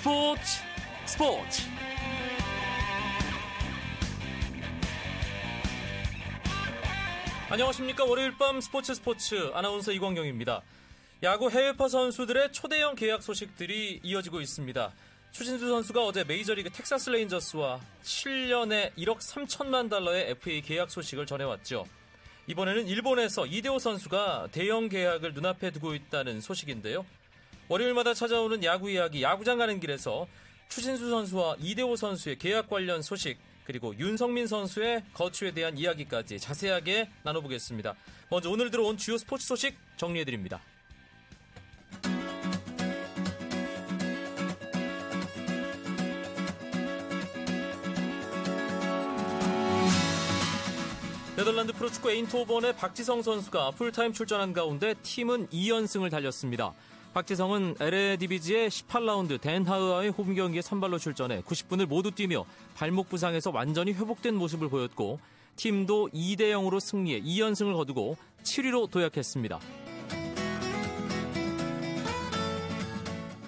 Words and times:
스포츠 0.00 0.40
스포츠 1.04 1.62
안녕하십니까 7.50 8.06
월요일 8.06 8.34
밤 8.38 8.62
스포츠 8.62 8.94
스포츠 8.94 9.50
아나운서 9.52 9.92
이광경입니다. 9.92 10.62
야구 11.22 11.50
해외파 11.50 11.88
선수들의 11.88 12.52
초대형 12.52 12.94
계약 12.94 13.22
소식들이 13.22 14.00
이어지고 14.02 14.40
있습니다. 14.40 14.90
추신수 15.32 15.68
선수가 15.68 16.02
어제 16.02 16.24
메이저리그 16.24 16.70
텍사스 16.70 17.10
레인저스와 17.10 17.78
7년에 18.02 18.94
1억 18.94 19.18
3천만 19.18 19.90
달러의 19.90 20.30
FA 20.30 20.62
계약 20.62 20.90
소식을 20.90 21.26
전해왔죠. 21.26 21.86
이번에는 22.46 22.88
일본에서 22.88 23.44
이대호 23.44 23.78
선수가 23.78 24.48
대형 24.50 24.88
계약을 24.88 25.34
눈앞에 25.34 25.70
두고 25.72 25.94
있다는 25.94 26.40
소식인데요. 26.40 27.04
월요일마다 27.70 28.14
찾아오는 28.14 28.64
야구 28.64 28.90
이야기 28.90 29.22
야구장 29.22 29.56
가는 29.58 29.78
길에서 29.78 30.26
추신수 30.68 31.08
선수와 31.08 31.54
이대호 31.60 31.94
선수의 31.94 32.36
계약 32.36 32.68
관련 32.68 33.00
소식 33.00 33.38
그리고 33.62 33.96
윤성민 33.96 34.48
선수의 34.48 35.04
거취에 35.14 35.52
대한 35.52 35.78
이야기까지 35.78 36.40
자세하게 36.40 37.08
나눠보겠습니다. 37.22 37.94
먼저 38.28 38.50
오늘 38.50 38.72
들어온 38.72 38.96
주요 38.96 39.16
스포츠 39.16 39.46
소식 39.46 39.76
정리해드립니다. 39.96 40.60
네덜란드 51.36 51.72
프로축구 51.72 52.10
에인토번의 52.10 52.74
박지성 52.74 53.22
선수가 53.22 53.70
풀타임 53.70 54.12
출전한 54.12 54.52
가운데 54.52 54.94
팀은 55.04 55.46
2연승을 55.50 56.10
달렸습니다. 56.10 56.74
박지성은 57.12 57.76
에레디비지에 57.80 58.70
18라운드 58.70 59.40
덴하흐와의 59.40 60.10
홈 60.10 60.32
경기에 60.34 60.62
선발로 60.62 60.98
출전해 60.98 61.40
90분을 61.42 61.86
모두 61.86 62.12
뛰며 62.12 62.44
발목 62.76 63.08
부상에서 63.08 63.50
완전히 63.50 63.92
회복된 63.92 64.36
모습을 64.36 64.68
보였고 64.68 65.18
팀도 65.56 66.10
2대 66.14 66.52
0으로 66.52 66.78
승리해 66.78 67.20
2연승을 67.22 67.74
거두고 67.74 68.16
7위로 68.44 68.88
도약했습니다. 68.90 69.58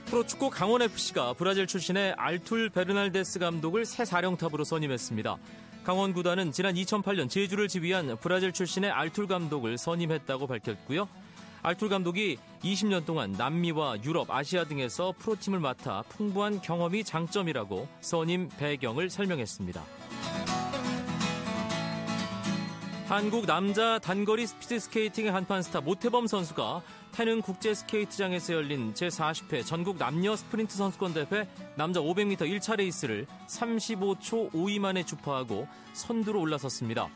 프로축구 0.07 0.51
강원FC가 0.51 1.35
브라질 1.35 1.67
출신의 1.67 2.15
알툴 2.19 2.69
베르날데스 2.69 3.39
감독을 3.39 3.87
새 3.87 4.05
사령탑으로 4.05 4.65
선임했습니다. 4.65 5.39
강원 5.85 6.13
구단은 6.13 6.53
지난 6.53 6.75
2008년 6.75 7.31
제주를 7.31 7.69
지휘한 7.69 8.17
브라질 8.21 8.53
출신의 8.53 8.91
알툴 8.91 9.27
감독을 9.27 9.79
선임했다고 9.79 10.49
밝혔고요. 10.49 11.09
알툴 11.65 11.89
감독이 11.89 12.39
20년 12.65 13.07
동안 13.07 13.33
남미와 13.33 14.03
유럽, 14.03 14.31
아시아 14.31 14.65
등에서 14.65 15.15
프로팀을 15.17 15.61
맡아 15.61 16.03
풍부한 16.09 16.61
경험이 16.61 17.05
장점이라고 17.05 17.87
선임 18.01 18.49
배경을 18.59 19.09
설명했습니다. 19.11 19.83
한국 23.07 23.47
남자 23.47 23.99
단거리 23.99 24.47
스피드 24.47 24.81
스케이팅의 24.81 25.31
한판 25.31 25.63
스타 25.63 25.81
모태범 25.81 26.27
선수가 26.27 26.83
태릉 27.13 27.43
국제 27.43 27.75
스케이트장에서 27.75 28.55
열린 28.55 28.95
제40회 28.95 29.65
전국 29.65 29.99
남녀 29.99 30.35
스프린트 30.35 30.75
선수권 30.75 31.13
대회 31.13 31.47
남자 31.77 32.01
500m 32.01 32.39
1차 32.39 32.77
레이스를 32.77 33.27
35초 33.49 34.51
5위 34.53 34.81
만에 34.81 35.05
주파하고 35.05 35.69
선두로 35.93 36.41
올라섰습니다. 36.41 37.09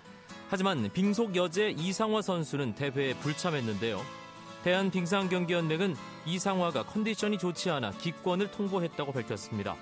하지만 0.50 0.88
빙속 0.92 1.34
여제 1.34 1.70
이상화 1.70 2.22
선수는 2.22 2.75
대회에 2.75 3.14
불참했는데요. 3.14 4.25
대한빙상경기연맹은 4.67 5.95
이상화가 6.27 6.83
컨디션이 6.86 7.39
좋지 7.39 7.70
않아 7.70 7.92
기권을 7.92 8.50
통보했다고 8.50 9.12
밝혔습니다. 9.12 9.77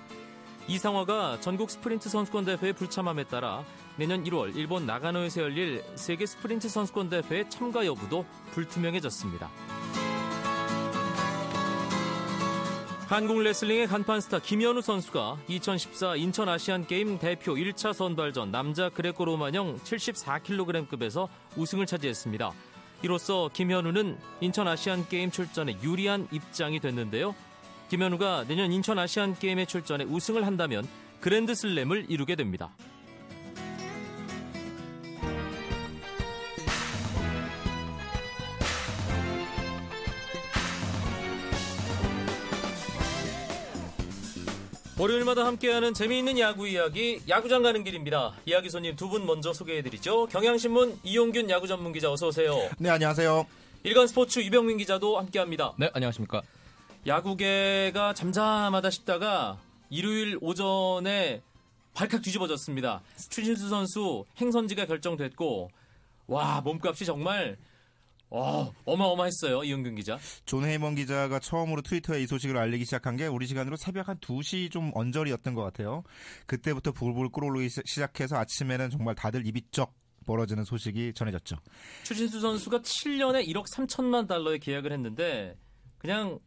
이상화가 0.67 1.39
전국 1.39 1.71
스프린트 1.71 2.07
선수권 2.07 2.45
대회에 2.45 2.71
불참함에 2.71 3.23
따라 3.23 3.63
내년 3.97 4.23
1월 4.23 4.55
일본 4.55 4.85
나가노에서 4.85 5.41
열릴 5.41 5.83
세계 5.95 6.27
스프린트 6.27 6.69
선수권 6.69 7.09
대회 7.09 7.49
참가 7.49 7.83
여부도 7.83 8.25
불투명해졌습니다. 8.51 9.49
한국 13.07 13.41
레슬링의 13.41 13.87
간판 13.87 14.21
스타 14.21 14.37
김현우 14.37 14.81
선수가 14.81 15.37
2014 15.47 16.15
인천 16.17 16.47
아시안 16.47 16.85
게임 16.85 17.17
대표 17.17 17.55
1차 17.55 17.91
선발전 17.91 18.51
남자 18.51 18.89
그레코 18.89 19.25
로마형 19.25 19.79
74kg급에서 19.79 21.27
우승을 21.55 21.87
차지했습니다. 21.87 22.53
이로써 23.05 23.51
김현우는 23.53 24.17
인천 24.41 24.67
아시안 24.67 25.07
게임 25.07 25.29
출전에 25.29 25.77
유리한 25.83 26.27
입장이 26.31 26.79
됐는데요. 26.79 27.35
김현우가 27.89 28.45
내년 28.47 28.71
인천 28.71 28.97
아시안 28.97 29.35
게임에 29.35 29.65
출전해 29.65 30.05
우승을 30.05 30.43
한다면 30.43 30.87
그랜드슬램을 31.21 32.07
이루게 32.09 32.35
됩니다. 32.35 32.75
월요일마다 44.97 45.45
함께하는 45.45 45.93
재미있는 45.93 46.39
야구 46.39 46.67
이야기 46.67 47.21
야구장 47.27 47.61
가는 47.63 47.83
길입니다. 47.83 48.33
이야기 48.45 48.69
손님 48.69 48.95
두 48.95 49.09
분 49.09 49.25
먼저 49.25 49.51
소개해드리죠. 49.53 50.27
경향신문 50.27 50.99
이용균 51.03 51.49
야구 51.49 51.67
전문 51.67 51.91
기자 51.91 52.09
어서 52.11 52.27
오세요. 52.27 52.55
네 52.79 52.89
안녕하세요. 52.89 53.45
일간 53.83 54.07
스포츠 54.07 54.39
유병민 54.39 54.77
기자도 54.77 55.17
함께합니다. 55.17 55.73
네 55.77 55.89
안녕하십니까. 55.93 56.41
야구계가 57.05 58.13
잠잠하다 58.13 58.89
싶다가 58.89 59.59
일요일 59.89 60.37
오전에 60.41 61.41
발칵 61.93 62.21
뒤집어졌습니다. 62.21 63.01
추신수 63.29 63.67
선수 63.69 64.23
행선지가 64.39 64.85
결정됐고 64.85 65.69
와 66.27 66.61
몸값이 66.61 67.05
정말 67.05 67.57
와, 68.35 68.69
어마어마했어요. 68.83 69.63
이용균 69.63 69.95
기자. 69.95 70.19
존 70.45 70.65
헤이먼 70.65 70.95
기자가 70.95 71.39
처음으로 71.39 71.81
트위터에 71.81 72.21
이 72.21 72.27
소식을 72.27 72.57
알리기 72.57 72.83
시작한 72.83 73.15
게 73.15 73.27
우리 73.27 73.47
시간으로 73.47 73.77
새벽 73.77 74.09
한 74.09 74.17
2시 74.17 74.69
좀 74.71 74.91
언저리였던 74.93 75.53
것 75.53 75.63
같아요. 75.63 76.03
그때부터 76.45 76.91
불불 76.91 77.29
끓어오르기 77.29 77.69
시작해서 77.85 78.35
아침에는 78.35 78.89
정말 78.89 79.15
다들 79.15 79.47
입이 79.47 79.61
쩍 79.71 79.93
벌어지는 80.25 80.65
소식이 80.65 81.13
전해졌죠. 81.13 81.55
추신수 82.03 82.41
선수가 82.41 82.79
7년에 82.79 83.47
1억 83.47 83.71
3천만 83.71 84.27
달러의 84.27 84.59
계약을 84.59 84.91
했는데 84.91 85.55
그냥 85.97 86.37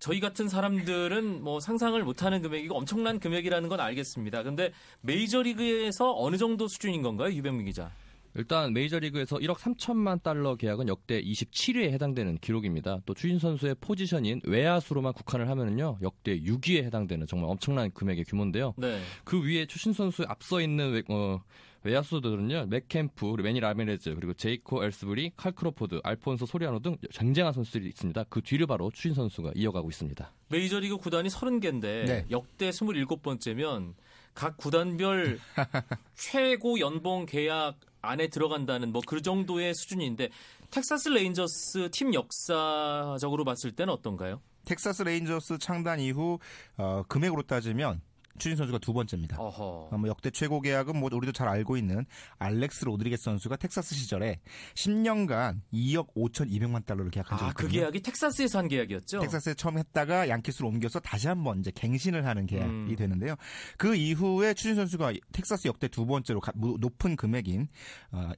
저희 0.00 0.18
같은 0.18 0.48
사람들은 0.48 1.40
뭐 1.40 1.60
상상을 1.60 2.02
못하는 2.02 2.42
금액이고 2.42 2.76
엄청난 2.76 3.20
금액이라는 3.20 3.68
건 3.68 3.78
알겠습니다. 3.78 4.42
근데 4.42 4.72
메이저리그에서 5.02 6.14
어느 6.16 6.36
정도 6.36 6.66
수준인 6.66 7.02
건가요, 7.02 7.32
유병민 7.32 7.66
기자? 7.66 7.92
일단 8.38 8.72
메이저리그에서 8.72 9.38
1억 9.38 9.56
3천만 9.56 10.22
달러 10.22 10.54
계약은 10.54 10.86
역대 10.86 11.20
27위에 11.20 11.90
해당되는 11.90 12.38
기록입니다. 12.38 13.00
또 13.04 13.12
추신 13.12 13.40
선수의 13.40 13.74
포지션인 13.80 14.42
외야수로만 14.44 15.12
국한을 15.12 15.48
하면은요 15.50 15.98
역대 16.02 16.40
6위에 16.40 16.84
해당되는 16.84 17.26
정말 17.26 17.50
엄청난 17.50 17.90
금액의 17.90 18.24
규모인데요. 18.24 18.74
네. 18.76 19.00
그 19.24 19.42
위에 19.42 19.66
추신 19.66 19.92
선수 19.92 20.22
앞서 20.28 20.60
있는 20.60 20.92
외, 20.92 21.02
어, 21.08 21.42
외야수들은요 21.82 22.66
맷 22.66 22.88
켐프, 22.88 23.26
매니 23.42 23.58
라미레즈 23.58 24.14
그리고 24.14 24.34
제이코비 24.34 24.84
엘스버리, 24.84 25.32
칼 25.36 25.50
크로포드, 25.50 26.00
알폰소 26.04 26.46
소리아노 26.46 26.78
등 26.78 26.96
쟁쟁한 27.10 27.52
선수들이 27.52 27.88
있습니다. 27.88 28.22
그 28.28 28.40
뒤를 28.40 28.68
바로 28.68 28.92
추신수 28.92 29.14
선수가 29.14 29.50
이어가고 29.56 29.90
있습니다. 29.90 30.32
메이저리그 30.50 30.96
구단이 30.98 31.28
30개인데 31.28 31.80
네. 31.80 32.26
역대 32.30 32.70
27번째면 32.70 33.94
각 34.32 34.56
구단별 34.56 35.40
최고 36.14 36.78
연봉 36.78 37.26
계약 37.26 37.74
안에 38.02 38.28
들어간다는 38.28 38.92
뭐 38.92 39.02
그 39.06 39.22
정도의 39.22 39.74
수준인데 39.74 40.28
텍사스 40.70 41.08
레인저스 41.08 41.90
팀 41.92 42.12
역사적으로 42.14 43.44
봤을 43.44 43.72
때는 43.72 43.92
어떤가요? 43.92 44.40
텍사스 44.64 45.02
레인저스 45.02 45.58
창단 45.58 45.98
이후 46.00 46.38
어, 46.76 47.02
금액으로 47.08 47.42
따지면 47.42 48.02
추신수 48.38 48.56
선수가 48.56 48.78
두 48.78 48.92
번째입니다. 48.92 49.36
어허. 49.38 49.96
뭐 49.96 50.08
역대 50.08 50.30
최고 50.30 50.60
계약은 50.60 50.96
뭐 50.98 51.10
우리도 51.12 51.32
잘 51.32 51.48
알고 51.48 51.76
있는 51.76 52.06
알렉스 52.38 52.84
로드리게스 52.84 53.24
선수가 53.24 53.56
텍사스 53.56 53.94
시절에 53.94 54.40
10년간 54.74 55.60
2억 55.72 56.14
5천2백만 56.14 56.84
달러를 56.84 57.10
계약한 57.10 57.38
적이 57.38 57.48
있거든요. 57.50 57.68
아, 57.68 57.70
그 57.70 57.72
계약이 57.72 58.02
텍사스에서 58.02 58.58
한 58.58 58.68
계약이었죠? 58.68 59.20
텍사스에 59.20 59.54
처음 59.54 59.78
했다가 59.78 60.28
양키스로 60.28 60.68
옮겨서 60.68 61.00
다시 61.00 61.28
한번 61.28 61.60
이제 61.60 61.70
갱신을 61.74 62.26
하는 62.26 62.46
계약이 62.46 62.68
음. 62.68 62.96
되는데요. 62.96 63.36
그 63.76 63.94
이후에 63.94 64.54
추신수 64.54 64.74
선수가 64.74 65.12
텍사스 65.32 65.68
역대 65.68 65.88
두 65.88 66.06
번째로 66.06 66.40
높은 66.78 67.16
금액인 67.16 67.68
어, 68.12 68.32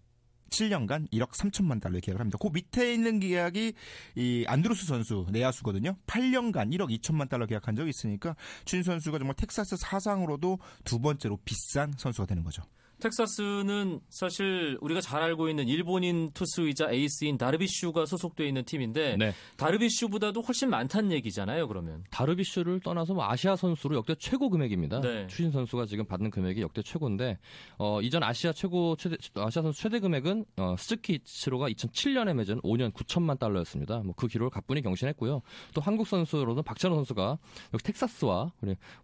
7년간 0.50 1.10
1억 1.10 1.30
3천만 1.30 1.80
달러의 1.80 2.00
계약을 2.00 2.20
합니다. 2.20 2.38
그 2.40 2.48
밑에 2.52 2.92
있는 2.92 3.20
계약이 3.20 3.72
이 4.16 4.44
안드루스 4.46 4.86
선수 4.86 5.26
내야수거든요. 5.30 5.96
8년간 6.06 6.74
1억 6.74 6.90
2천만 7.00 7.28
달러 7.28 7.46
계약한 7.46 7.76
적이 7.76 7.90
있으니까 7.90 8.36
추신수 8.64 8.82
선수가 8.82 9.18
정말 9.18 9.34
텍사스 9.36 9.76
사상으로도 9.76 10.58
두 10.84 11.00
번째로 11.00 11.38
비싼 11.44 11.92
선수가 11.96 12.26
되는 12.26 12.44
거죠. 12.44 12.62
텍사스는 13.00 14.00
사실 14.08 14.78
우리가 14.80 15.00
잘 15.00 15.22
알고 15.22 15.48
있는 15.48 15.66
일본인 15.66 16.30
투수이자 16.32 16.90
에이스인 16.92 17.38
다르비슈가 17.38 18.06
소속돼 18.06 18.46
있는 18.46 18.64
팀인데 18.64 19.16
네. 19.16 19.32
다르비슈보다도 19.56 20.42
훨씬 20.42 20.70
많다는 20.70 21.10
얘기잖아요. 21.12 21.66
그러면 21.66 22.04
다르비슈를 22.10 22.80
떠나서 22.80 23.14
뭐 23.14 23.28
아시아 23.28 23.56
선수로 23.56 23.96
역대 23.96 24.14
최고 24.14 24.48
금액입니다. 24.48 25.00
네. 25.00 25.26
추신수 25.26 25.50
선수가 25.50 25.86
지금 25.86 26.06
받는 26.06 26.30
금액이 26.30 26.60
역대 26.60 26.82
최고인데 26.82 27.38
어, 27.78 28.00
이전 28.00 28.22
아시아 28.22 28.52
최고 28.52 28.94
최대 28.94 29.16
아시아 29.34 29.62
선수 29.62 29.82
최대 29.82 29.98
금액은 29.98 30.44
어, 30.58 30.76
스즈키 30.78 31.14
이치로가 31.14 31.68
2007년에 31.68 32.32
맺은 32.34 32.60
5년 32.60 32.92
9천만 32.92 33.36
달러였습니다. 33.36 34.02
뭐 34.04 34.14
그 34.20 34.28
기록을 34.28 34.50
가뿐히 34.50 34.82
경신했고요. 34.82 35.40
또 35.74 35.80
한국 35.80 36.06
선수로는 36.06 36.62
박찬호 36.62 36.94
선수가 36.96 37.38
여기 37.72 37.82
텍사스와 37.84 38.52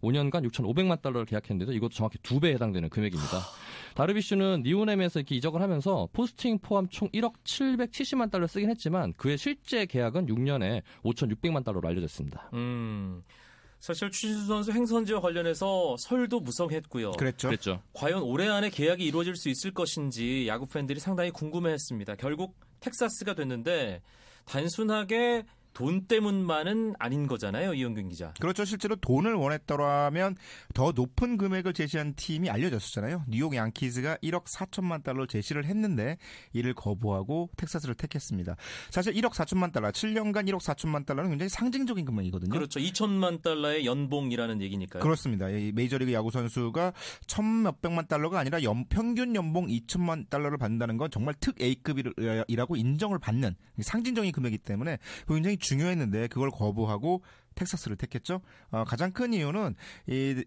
5년간 0.01 0.47
6,500만 0.51 1.01
달러를 1.01 1.25
계약했는데도 1.25 1.73
이것도 1.73 1.89
정확히 1.89 2.19
두 2.19 2.39
배에 2.39 2.53
해당되는 2.53 2.89
금액입니다. 2.89 3.39
다르비슈는 3.97 4.61
니오넴에서 4.63 5.19
이렇게 5.21 5.33
이적을 5.37 5.59
하면서 5.59 6.07
포스팅 6.13 6.59
포함 6.59 6.87
총 6.87 7.09
1억 7.09 7.33
770만 7.43 8.29
달러 8.29 8.45
쓰긴 8.45 8.69
했지만 8.69 9.11
그의 9.13 9.39
실제 9.39 9.87
계약은 9.87 10.27
6년에 10.27 10.83
5,600만 11.03 11.65
달러로 11.65 11.87
알려졌습니다. 11.87 12.51
음. 12.53 13.23
사실 13.79 14.11
추신수 14.11 14.45
선수 14.45 14.71
행선지와 14.71 15.19
관련해서 15.19 15.95
설도 15.97 16.41
무성했고요. 16.41 17.13
그랬죠. 17.13 17.47
그랬죠. 17.47 17.81
과연 17.93 18.21
올해 18.21 18.47
안에 18.47 18.69
계약이 18.69 19.03
이루어질 19.03 19.35
수 19.35 19.49
있을 19.49 19.71
것인지 19.71 20.47
야구 20.47 20.67
팬들이 20.67 20.99
상당히 20.99 21.31
궁금해했습니다. 21.31 22.17
결국 22.17 22.55
텍사스가 22.81 23.33
됐는데 23.33 24.03
단순하게 24.45 25.43
돈 25.77 26.07
때문만은 26.07 26.95
아닌 26.97 27.27
거잖아요, 27.27 27.75
이영균 27.75 28.09
기자. 28.09 28.33
그렇죠. 28.39 28.65
실제로 28.65 28.95
돈을 28.95 29.35
원했더라면 29.35 30.35
더 30.73 30.91
높은 30.91 31.37
금액을 31.37 31.73
제시한 31.73 32.15
팀이 32.15 32.49
알려졌었잖아요. 32.49 33.25
뉴욕 33.27 33.53
양키즈가 33.53 34.17
1억 34.23 34.45
4천만 34.45 35.03
달러 35.03 35.27
제시를 35.27 35.65
했는데 35.65 36.17
이를 36.51 36.73
거부하고 36.73 37.51
텍사스를 37.57 37.93
택했습니다. 37.93 38.55
사실 38.89 39.13
1억 39.13 39.33
4천만 39.33 39.71
달러, 39.71 39.91
7년간 39.91 40.49
1억 40.49 40.61
4천만 40.61 41.05
달러는 41.05 41.29
굉장히 41.29 41.49
상징적인 41.49 42.05
금액이거든요. 42.05 42.49
그렇죠. 42.49 42.79
2천만 42.79 43.43
달러의 43.43 43.85
연봉이라는 43.85 44.63
얘기니까요. 44.63 45.03
그렇습니다. 45.03 45.45
메이저리그 45.45 46.11
야구 46.11 46.31
선수가 46.31 46.93
천 47.27 47.61
몇백만 47.61 48.07
달러가 48.07 48.39
아니라 48.39 48.63
연, 48.63 48.85
평균 48.89 49.35
연봉 49.35 49.67
2천만 49.67 50.27
달러를 50.27 50.57
받는다는 50.57 50.97
건 50.97 51.11
정말 51.11 51.35
특 51.39 51.61
A급이라고 51.61 52.75
인정을 52.75 53.19
받는 53.19 53.53
상징적인 53.79 54.31
금액이기 54.31 54.63
때문에 54.63 54.97
굉장히 55.27 55.57
중요했는데 55.67 56.27
그걸 56.27 56.49
거부하고 56.49 57.21
텍사스를 57.55 57.97
택했죠. 57.97 58.41
어, 58.71 58.85
가장 58.85 59.11
큰 59.11 59.33
이유는 59.33 59.75
이 60.07 60.43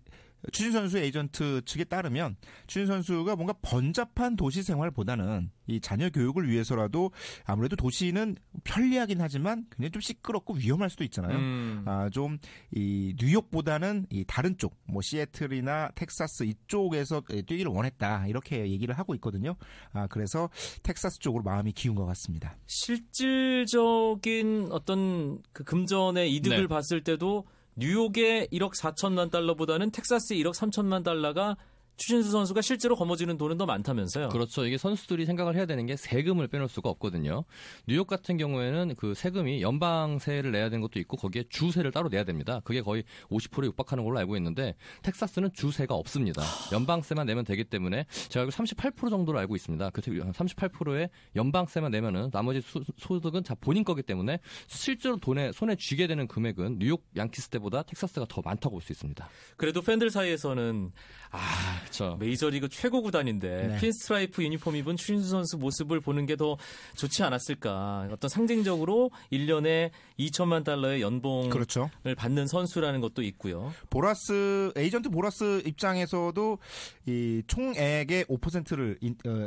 추진 0.53 0.73
선수의 0.73 1.05
에이전트 1.05 1.63
측에 1.65 1.85
따르면 1.85 2.37
추진 2.67 2.87
선수가 2.87 3.37
뭔가 3.37 3.55
번잡한 3.63 4.37
도시 4.37 4.63
생활보다는 4.63 5.51
이 5.67 5.81
자녀 5.81 6.11
교육을 6.11 6.49
위해서라도 6.49 7.13
아무래도 7.45 7.77
도시는 7.77 8.37
편리하긴 8.65 9.21
하지만 9.21 9.67
굉장히 9.71 9.93
좀 9.93 10.01
시끄럽고 10.01 10.55
위험할 10.55 10.91
수도 10.91 11.05
있잖아요. 11.05 11.39
음. 11.39 11.85
아, 11.87 12.09
좀 12.11 12.39
이 12.73 13.15
뉴욕보다는 13.19 14.07
이 14.11 14.25
다른 14.27 14.57
쪽, 14.57 14.77
뭐 14.87 15.03
시애틀이나 15.03 15.91
텍사스 15.95 16.45
이쪽에서 16.45 17.23
뛰기를 17.23 17.73
원했다 17.73 18.27
이렇게 18.29 18.71
얘기를 18.71 18.97
하고 18.97 19.15
있거든요. 19.17 19.57
아, 19.93 20.07
그래서 20.07 20.49
텍사스 20.83 21.19
쪽으로 21.19 21.43
마음이 21.43 21.73
기운 21.73 21.95
것 21.95 22.07
같습니다. 22.07 22.57
실질적인 22.67 24.69
어떤 24.71 25.43
그 25.53 25.65
금전의 25.65 26.33
이득을 26.35 26.63
네. 26.63 26.67
봤을 26.67 27.03
때도 27.03 27.47
뉴욕의 27.81 28.49
1억 28.53 28.75
4천만 28.75 29.31
달러보다는 29.31 29.91
텍사스의 29.91 30.43
1억 30.43 30.53
3천만 30.53 31.03
달러가 31.03 31.56
추신수 32.00 32.31
선수가 32.31 32.62
실제로 32.62 32.97
거머쥐는 32.97 33.37
돈은 33.37 33.58
더 33.58 33.67
많다면서요? 33.67 34.31
그렇죠. 34.31 34.67
이게 34.67 34.79
선수들이 34.79 35.26
생각을 35.26 35.55
해야 35.55 35.67
되는 35.67 35.85
게 35.85 35.97
세금을 35.97 36.49
빼놓을 36.49 36.69
수가 36.69 36.88
없거든요. 36.88 37.44
뉴욕 37.87 38.06
같은 38.06 38.38
경우에는 38.38 38.94
그 38.97 39.12
세금이 39.14 39.61
연방세를 39.61 40.50
내야 40.50 40.70
되는 40.70 40.81
것도 40.81 40.99
있고 40.99 41.17
거기에 41.19 41.44
주세를 41.50 41.93
따로 41.93 42.08
내야 42.08 42.25
됩니다. 42.25 42.61
그게 42.64 42.81
거의 42.81 43.05
50%에 43.29 43.67
육박하는 43.67 44.02
걸로 44.02 44.19
알고 44.19 44.37
있는데 44.38 44.75
텍사스는 45.02 45.50
주세가 45.52 45.94
없습니다. 45.94 46.43
연방세만 46.73 47.26
내면 47.26 47.44
되기 47.44 47.64
때문에 47.64 48.06
제가 48.31 48.44
알고 48.44 48.50
38% 48.50 49.11
정도로 49.11 49.38
알고 49.38 49.55
있습니다. 49.55 49.91
그 49.91 50.00
38%의 50.00 51.11
연방세만 51.37 51.91
내면은 51.91 52.31
나머지 52.31 52.62
수, 52.62 52.82
소득은 52.96 53.43
다 53.43 53.55
본인 53.61 53.85
거기 53.85 54.03
때문에 54.03 54.38
실제로 54.69 55.19
돈에 55.19 55.53
손에 55.53 55.76
쥐게 55.76 56.06
되는 56.06 56.26
금액은 56.26 56.79
뉴욕 56.79 57.05
양키스 57.14 57.50
때보다 57.50 57.82
텍사스가 57.82 58.26
더 58.29 58.41
많다고 58.43 58.76
볼 58.76 58.81
수 58.81 58.93
있습니다. 58.93 59.29
그래도 59.58 59.82
팬들 59.82 60.08
사이에서는 60.11 60.93
아 61.32 61.82
그렇죠. 61.91 62.17
메이저리그 62.19 62.69
최고 62.69 63.03
구단인데 63.03 63.69
네. 63.69 63.79
핀스트라이프 63.79 64.43
유니폼 64.43 64.75
입은 64.77 64.97
추신수 64.97 65.29
선수 65.29 65.57
모습을 65.57 66.01
보는 66.01 66.27
게 66.27 66.41
더 66.41 66.57
좋지 66.97 67.23
않았을까. 67.23 68.09
어떤 68.11 68.31
상징적으로 68.31 69.11
1년에 69.31 69.91
2천만 70.19 70.65
달러의 70.65 71.03
연봉을 71.03 71.51
그렇죠. 71.51 71.91
받는 72.17 72.47
선수라는 72.47 73.03
것도 73.03 73.23
있고요. 73.25 73.75
보라스 73.91 74.73
에이전트 74.75 75.11
보라스 75.11 75.63
입장에서도 75.67 76.59
이 77.07 77.43
총액의 77.47 78.25
5%를 78.25 78.97
인, 79.03 79.17
어, 79.27 79.47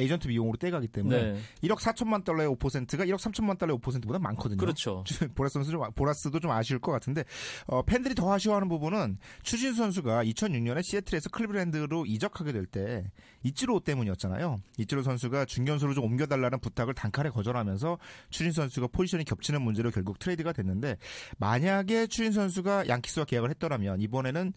에이전트 0.00 0.28
비용으로 0.28 0.56
떼가기 0.56 0.88
때문에 0.88 1.32
네. 1.32 1.40
1억 1.64 1.78
4천만 1.78 2.24
달러의 2.24 2.48
5%가 2.48 3.04
1억 3.04 3.18
3천만 3.18 3.58
달러의 3.58 3.78
5%보다 3.78 4.18
많거든요. 4.18 4.58
그렇죠. 4.58 5.04
보라스 5.34 5.54
선수 5.54 5.70
좀 5.70 5.82
보라스도 5.94 6.40
좀 6.40 6.50
아쉬울 6.50 6.80
것 6.80 6.92
같은데 6.92 7.24
어, 7.66 7.82
팬들이 7.82 8.14
더 8.14 8.32
아쉬워하는 8.32 8.68
부분은 8.68 9.18
추신수 9.42 9.76
선수가 9.76 10.24
2006년에 10.24 10.82
시애틀에서 10.82 11.28
클리브랜드로 11.30 12.06
이적하게 12.06 12.52
될 12.52 12.70
때 12.70 13.04
이치로 13.42 13.80
때문이었잖아요. 13.80 14.60
이치로 14.78 15.02
선수가 15.02 15.44
중견수로 15.46 15.94
좀 15.94 16.04
옮겨달라는 16.04 16.60
부탁을 16.60 16.94
단칼에 16.94 17.30
거절하면서 17.30 17.98
추진 18.30 18.52
선수가 18.52 18.88
포지션이 18.88 19.24
겹치는 19.24 19.62
문제로 19.62 19.90
결국 19.90 20.18
트레이드가 20.18 20.52
됐는데 20.52 20.96
만약에 21.38 22.06
추진 22.06 22.32
선수가 22.32 22.88
양키스와 22.88 23.26
계약을 23.26 23.50
했더라면 23.50 24.00
이번에는 24.00 24.52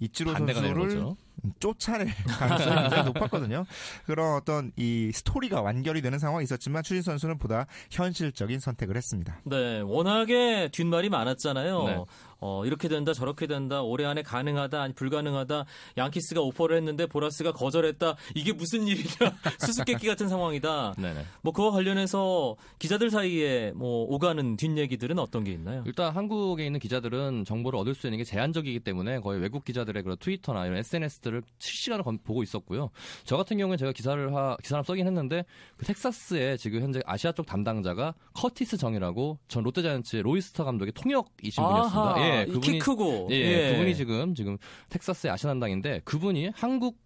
이치로 0.00 0.34
선수를 0.34 1.14
쫓아낼 1.60 2.08
가능성이 2.26 2.80
굉장히 2.82 3.04
높았거든요. 3.04 3.66
그런 4.04 4.34
어떤 4.34 4.72
이 4.76 4.85
스토리가 5.12 5.62
완결이 5.62 6.02
되는 6.02 6.18
상황이 6.18 6.44
있었지만 6.44 6.82
추진 6.82 7.02
선수는 7.02 7.38
보다 7.38 7.66
현실적인 7.90 8.60
선택을 8.60 8.96
했습니다. 8.96 9.40
네, 9.44 9.80
워낙에 9.80 10.70
뒷말이 10.72 11.08
많았잖아요. 11.08 11.82
네. 11.84 12.04
어, 12.40 12.64
이렇게 12.66 12.88
된다 12.88 13.12
저렇게 13.12 13.46
된다 13.46 13.82
올해 13.82 14.04
안에 14.04 14.22
가능하다 14.22 14.82
아니 14.82 14.92
불가능하다 14.94 15.64
양키스가 15.96 16.40
오퍼를 16.40 16.76
했는데 16.76 17.06
보라스가 17.06 17.52
거절했다 17.52 18.16
이게 18.34 18.52
무슨 18.52 18.86
일이냐 18.86 19.06
수수께끼 19.60 20.06
같은 20.06 20.28
상황이다. 20.28 20.94
네네. 20.98 21.24
뭐 21.42 21.52
그와 21.52 21.70
관련해서 21.70 22.56
기자들 22.78 23.10
사이에 23.10 23.72
뭐 23.74 24.04
오가는 24.08 24.56
뒷얘기들은 24.56 25.18
어떤 25.18 25.44
게 25.44 25.52
있나요? 25.52 25.82
일단 25.86 26.14
한국에 26.14 26.66
있는 26.66 26.80
기자들은 26.80 27.44
정보를 27.44 27.78
얻을 27.78 27.94
수 27.94 28.06
있는 28.06 28.18
게 28.18 28.24
제한적이기 28.24 28.80
때문에 28.80 29.20
거의 29.20 29.40
외국 29.40 29.64
기자들의 29.64 30.02
그런 30.02 30.16
트위터나 30.18 30.66
이런 30.66 30.78
SNS들을 30.78 31.42
실시간으로 31.58 32.04
보고 32.24 32.42
있었고요. 32.42 32.90
저 33.24 33.36
같은 33.36 33.58
경우에 33.58 33.76
제가 33.76 33.92
기사를 33.92 34.34
하, 34.34 34.56
기사를 34.62 34.84
쓰긴 34.84 35.06
했는데 35.06 35.44
그 35.76 35.86
텍사스에 35.86 36.56
지금 36.56 36.82
현재 36.82 37.00
아시아 37.06 37.32
쪽 37.32 37.46
담당자가 37.46 38.14
커티스 38.34 38.76
정이라고 38.76 39.38
전 39.48 39.62
롯데자이언츠의 39.62 40.22
로이스터 40.22 40.64
감독의 40.64 40.92
통역이신 40.92 41.62
분이었습니다. 41.62 42.14
예, 42.20 42.25
그분이 42.46 42.72
키 42.72 42.78
크고. 42.78 43.28
예, 43.30 43.34
예, 43.36 43.72
그분이 43.72 43.94
지금 43.94 44.34
지금 44.34 44.58
텍사스의 44.90 45.32
아시아 45.32 45.51
담당인데 45.51 46.02
그분이 46.04 46.50
한국 46.54 46.96
어, 46.96 47.05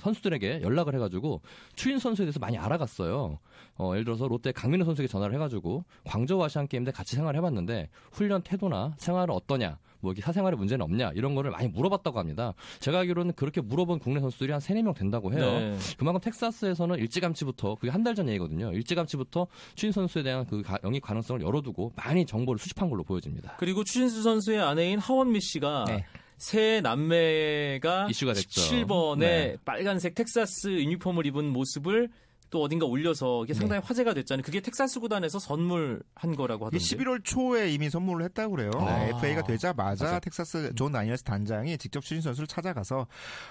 선수들에게 0.00 0.60
연락을 0.62 0.94
해가지고 0.94 1.40
추인 1.74 1.98
선수에 1.98 2.26
대해서 2.26 2.38
많이 2.40 2.58
알아갔어요. 2.58 3.38
어, 3.76 3.92
예를 3.92 4.04
들어서 4.04 4.28
롯데 4.28 4.52
강민호 4.52 4.84
선수에게 4.84 5.08
전화를 5.08 5.34
해가지고 5.34 5.84
광저우 6.04 6.42
아시안 6.42 6.66
게임 6.68 6.84
때 6.84 6.90
같이 6.92 7.16
생활을 7.16 7.38
해봤는데 7.38 7.88
훈련 8.12 8.42
태도나 8.42 8.94
생활은 8.98 9.34
어떠냐, 9.34 9.78
뭐 10.00 10.12
이렇게 10.12 10.22
사생활에 10.22 10.56
문제는 10.56 10.82
없냐 10.84 11.12
이런 11.14 11.34
거를 11.34 11.50
많이 11.50 11.68
물어봤다고 11.68 12.18
합니다. 12.18 12.52
제가 12.80 13.00
알기로는 13.00 13.34
그렇게 13.34 13.60
물어본 13.60 13.98
국내 14.00 14.20
선수들이 14.20 14.52
한 14.52 14.60
3, 14.60 14.76
4명 14.76 14.94
된다고 14.94 15.32
해요. 15.32 15.40
네. 15.60 15.76
그만큼 15.98 16.20
텍사스에서는 16.20 16.98
일찌감치부터 16.98 17.76
그게 17.76 17.90
한 17.90 18.00
달 18.04 18.14
전 18.14 18.28
얘기거든요. 18.28 18.72
일찌감치부터 18.72 19.46
추인 19.76 19.92
선수에 19.92 20.22
대한 20.22 20.44
그 20.46 20.62
영입 20.84 21.02
가능성을 21.02 21.42
열어두고 21.42 21.92
많이 21.96 22.26
정보를 22.26 22.58
수집한 22.58 22.90
걸로 22.90 23.04
보여집니다. 23.04 23.56
그리고 23.58 23.84
추신수 23.84 24.22
선수의 24.22 24.60
아내인 24.60 24.98
하원미 24.98 25.40
씨가 25.40 25.84
네. 25.86 26.04
새 26.40 26.80
남매가 26.80 28.06
이슈가 28.08 28.32
됐죠. 28.32 28.62
17번에 28.62 29.18
네. 29.18 29.56
빨간색 29.62 30.14
텍사스 30.14 30.68
유니폼을 30.68 31.26
입은 31.26 31.44
모습을 31.44 32.08
또 32.50 32.62
어딘가 32.62 32.86
올려서 32.86 33.44
이게 33.44 33.54
상당히 33.54 33.80
네. 33.80 33.86
화제가 33.86 34.14
됐잖아요. 34.14 34.42
그게 34.42 34.60
텍사스 34.60 35.00
구단에서 35.00 35.38
선물한 35.38 36.36
거라고 36.36 36.66
하던데. 36.66 36.78
11월 36.84 37.20
초에 37.24 37.70
이미 37.70 37.88
선물을 37.90 38.24
했다고 38.26 38.56
그래요. 38.56 38.70
아. 38.76 39.04
FA가 39.04 39.42
되자마자 39.42 40.04
맞아. 40.04 40.18
텍사스 40.20 40.74
존 40.74 40.92
다니엘스 40.92 41.22
단장이 41.24 41.78
직접 41.78 42.00
추신수 42.00 42.20
선수를 42.20 42.46
찾아가서 42.46 43.06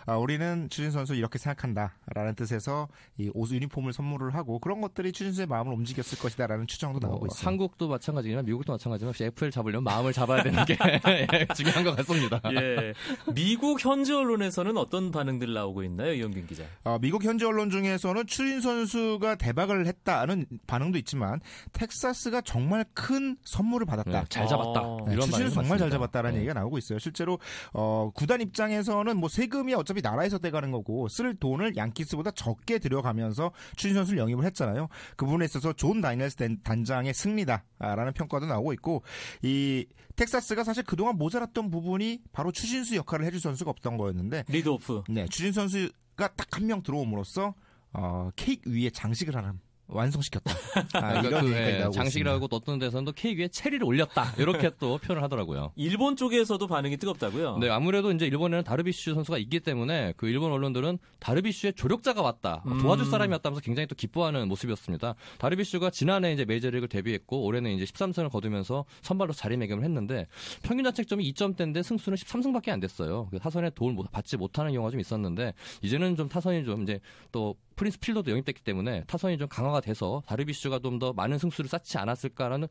아, 0.06 0.18
우리는 0.18 0.68
추신수 0.70 0.92
선수 0.92 1.16
이렇게 1.16 1.38
생각한다라는 1.40 2.36
뜻에서 2.36 2.88
이 3.18 3.30
옷 3.36 3.52
유니폼을 3.52 3.94
선물을 3.94 4.36
하고 4.36 4.60
그런 4.60 4.82
것들이 4.82 5.12
추신수 5.12 5.28
선수의 5.28 5.48
마음을 5.48 5.74
움직였을 5.74 6.18
것이다라는 6.20 6.68
추정도 6.68 7.00
나오고 7.00 7.20
뭐, 7.20 7.28
있습니다. 7.28 7.48
한국도 7.50 7.88
마찬가지지만 7.88 8.44
미국도 8.46 8.74
마찬가지지만 8.74 9.14
FA를 9.20 9.52
잡으려면 9.52 9.84
마음을 9.86 10.12
잡아야 10.14 10.44
되는 10.44 10.66
게 10.66 10.78
예, 11.08 11.48
중요한 11.56 11.84
것 11.84 11.96
같습니다. 11.98 12.42
예. 12.54 12.94
미국 13.34 13.84
현지 13.84 14.12
언론에서는 14.14 14.76
어떤 14.78 15.12
반응들 15.12 15.54
나오고 15.54 15.84
있나요, 15.84 16.14
이용균 16.14 16.48
기자? 16.48 16.64
아, 16.84 16.98
미국 17.00 17.24
현지 17.24 17.46
언론 17.46 17.70
중에서는 17.70 18.26
추신수 18.28 18.60
선수 18.62 18.89
가 19.20 19.36
대박을 19.36 19.86
했다는 19.88 20.46
반응도 20.68 20.98
있지만 21.00 21.40
텍사스가 21.74 22.42
정말 22.42 22.86
큰 22.94 23.38
선물을 23.44 23.86
받았다. 23.86 24.12
네, 24.22 24.26
잘 24.30 24.48
잡았다. 24.48 24.82
어, 24.82 25.06
네, 25.08 25.16
추신수는 25.20 25.52
정말 25.52 25.78
잘 25.78 25.90
잡았다라는 25.90 26.36
네. 26.36 26.40
얘기가 26.42 26.54
나오고 26.60 26.78
있어요. 26.78 27.00
실제로 27.00 27.40
어, 27.74 28.12
구단 28.14 28.42
입장에서는 28.42 29.18
뭐 29.18 29.30
세금이 29.30 29.74
어차피 29.74 30.02
나라에서 30.02 30.38
떼가는 30.40 30.72
거고 30.72 31.08
쓸 31.10 31.36
돈을 31.36 31.76
양키스보다 31.76 32.32
적게 32.32 32.80
들여가면서 32.80 33.52
추신수 33.76 33.96
선수를 33.96 34.20
영입을 34.20 34.46
했잖아요. 34.46 34.88
그 35.16 35.26
부분에 35.26 35.46
있어서 35.46 35.74
존 35.74 36.02
다니엘스 36.02 36.36
단장의 36.64 37.14
승리다라는 37.14 38.14
평가도 38.14 38.46
나오고 38.46 38.74
있고 38.74 39.04
이 39.42 39.86
텍사스가 40.16 40.64
사실 40.64 40.84
그동안 40.84 41.18
모자랐던 41.18 41.72
부분이 41.72 42.22
바로 42.32 42.52
추신수 42.52 42.96
역할을 42.96 43.26
해줄 43.26 43.40
선수가 43.40 43.70
없던 43.72 43.98
거였는데 43.98 44.44
리드오프. 44.50 45.04
네, 45.10 45.26
추신수 45.30 45.52
선수가 45.54 45.92
딱 46.18 46.50
한 46.52 46.66
명 46.68 46.84
들어옴으로써 46.84 47.54
어, 47.94 48.30
케이크 48.36 48.70
위에 48.72 48.90
장식을 48.90 49.36
하는 49.36 49.60
완성시켰다. 49.90 50.54
아, 50.94 51.22
그러니까 51.22 51.42
그, 51.42 51.52
예, 51.52 51.88
장식이라고 51.92 52.48
어떤 52.52 52.80
데서는 52.80 53.06
또 53.06 53.12
케이크 53.12 53.42
위에 53.42 53.48
체리를 53.48 53.84
올렸다. 53.84 54.34
이렇게 54.38 54.72
또 54.80 54.98
표현을 55.04 55.24
하더라고요. 55.24 55.74
일본 55.76 56.16
쪽에서도 56.16 56.66
반응이 56.66 56.98
뜨겁다고요? 56.98 57.58
네, 57.58 57.70
아무래도 57.70 58.12
이제 58.12 58.26
일본에는 58.28 58.64
다르비슈 58.64 59.16
선수가 59.16 59.38
있기 59.40 59.60
때문에 59.60 60.14
그 60.16 60.28
일본 60.28 60.52
언론들은 60.52 61.00
다르비슈의 61.20 61.74
조력자가 61.74 62.22
왔다. 62.22 62.64
음. 62.68 62.80
도와줄 62.80 63.08
사람이 63.08 63.32
왔다면서 63.34 63.62
굉장히 63.62 63.88
또 63.88 63.96
기뻐하는 63.96 64.48
모습이었습니다. 64.48 65.16
다르비슈가 65.40 65.90
지난해 65.90 66.34
이제 66.34 66.46
메이저리그를 66.46 66.88
데뷔했고 66.88 67.44
올해는 67.44 67.72
이제 67.72 67.86
13승을 67.86 68.30
거두면서 68.30 68.86
선발로 69.02 69.34
자리매김을 69.34 69.84
했는데 69.84 70.28
평균 70.62 70.86
자책점이 70.86 71.32
2점대인데 71.34 71.84
승수는 71.84 72.16
13승밖에 72.16 72.70
안 72.70 72.80
됐어요. 72.80 73.28
그 73.32 73.40
타선에 73.40 73.72
도움을 73.72 74.06
받지 74.12 74.38
못하는 74.38 74.72
경우가 74.72 74.92
좀 74.92 75.00
있었는데 75.00 75.54
이제는 75.82 76.16
좀 76.16 76.30
타선이 76.30 76.64
좀 76.66 76.84
이제 76.84 77.00
또 77.32 77.56
프린스 77.80 78.00
필더도 78.00 78.30
영입됐기 78.32 78.62
때문에 78.62 79.06
타선이 79.08 79.38
좀 79.38 79.48
강화가 79.48 79.80
돼서 79.80 80.22
다르비슈가 80.28 80.80
좀 80.80 81.00
더 81.00 81.14
많은 81.14 81.38
승수를 81.38 81.70
쌓지 81.70 81.98
않았을까라는 81.98 82.68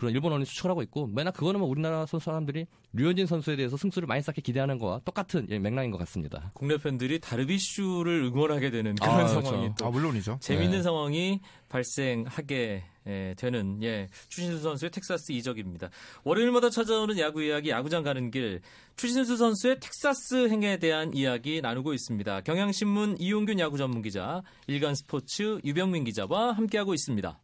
그런 0.00 0.14
일본 0.14 0.32
언론이 0.32 0.46
추측을 0.46 0.70
하고 0.70 0.80
있고 0.80 1.06
맨날 1.08 1.30
그거는 1.34 1.60
뭐 1.60 1.68
우리나라 1.68 2.06
선수 2.06 2.24
사람들이 2.24 2.64
류현진 2.94 3.26
선수에 3.26 3.56
대해서 3.56 3.76
승수를 3.76 4.08
많이 4.08 4.22
쌓게 4.22 4.40
기대하는 4.40 4.78
거와 4.78 5.02
똑같은 5.04 5.46
맥락인 5.46 5.90
것 5.90 5.98
같습니다. 5.98 6.50
국내 6.54 6.78
팬들이 6.78 7.20
다르비슈를 7.20 8.22
응원하게 8.34 8.70
되는 8.70 8.94
그런 8.94 9.14
아, 9.14 9.16
그렇죠. 9.18 9.42
상황이 9.42 9.70
또 9.78 9.84
아, 9.84 9.90
물론이죠. 9.90 10.38
재밌는 10.40 10.78
네. 10.78 10.82
상황이 10.82 11.40
발생하게 11.68 12.84
예, 13.08 13.34
되는 13.36 13.82
예, 13.82 14.08
추신수 14.28 14.60
선수의 14.60 14.90
텍사스 14.90 15.32
이적입니다. 15.32 15.90
월요일마다 16.24 16.70
찾아오는 16.70 17.18
야구 17.18 17.42
이야기 17.42 17.68
야구장 17.68 18.02
가는 18.02 18.30
길 18.30 18.62
추신수 18.96 19.36
선수의 19.36 19.80
텍사스 19.80 20.48
행에 20.48 20.78
대한 20.78 21.12
이야기 21.12 21.60
나누고 21.60 21.92
있습니다. 21.92 22.40
경향신문 22.40 23.16
이용균 23.18 23.60
야구 23.60 23.76
전문 23.76 24.00
기자, 24.00 24.42
일간스포츠 24.66 25.60
유병민 25.62 26.04
기자와 26.04 26.52
함께하고 26.52 26.94
있습니다. 26.94 27.38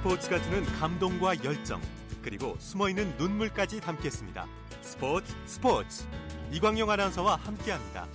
스포츠가 0.00 0.40
주는 0.42 0.64
감동과 0.80 1.44
열정 1.44 1.78
그리고 2.22 2.56
숨어있는 2.58 3.18
눈물까지 3.18 3.82
담겠습니다. 3.82 4.46
스포츠 4.80 5.34
스포츠 5.44 6.04
이광용 6.50 6.88
아나운서와 6.90 7.36
함께합니다. 7.36 8.08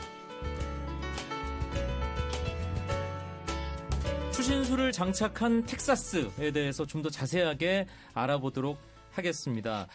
추신수를 4.33 4.91
장착한 4.91 5.63
텍사스에 5.65 6.51
대해서 6.51 6.87
좀 6.87 7.03
더 7.03 7.09
자세하게 7.11 7.85
알아보도록 8.15 8.79
하겠습니다. 9.11 9.87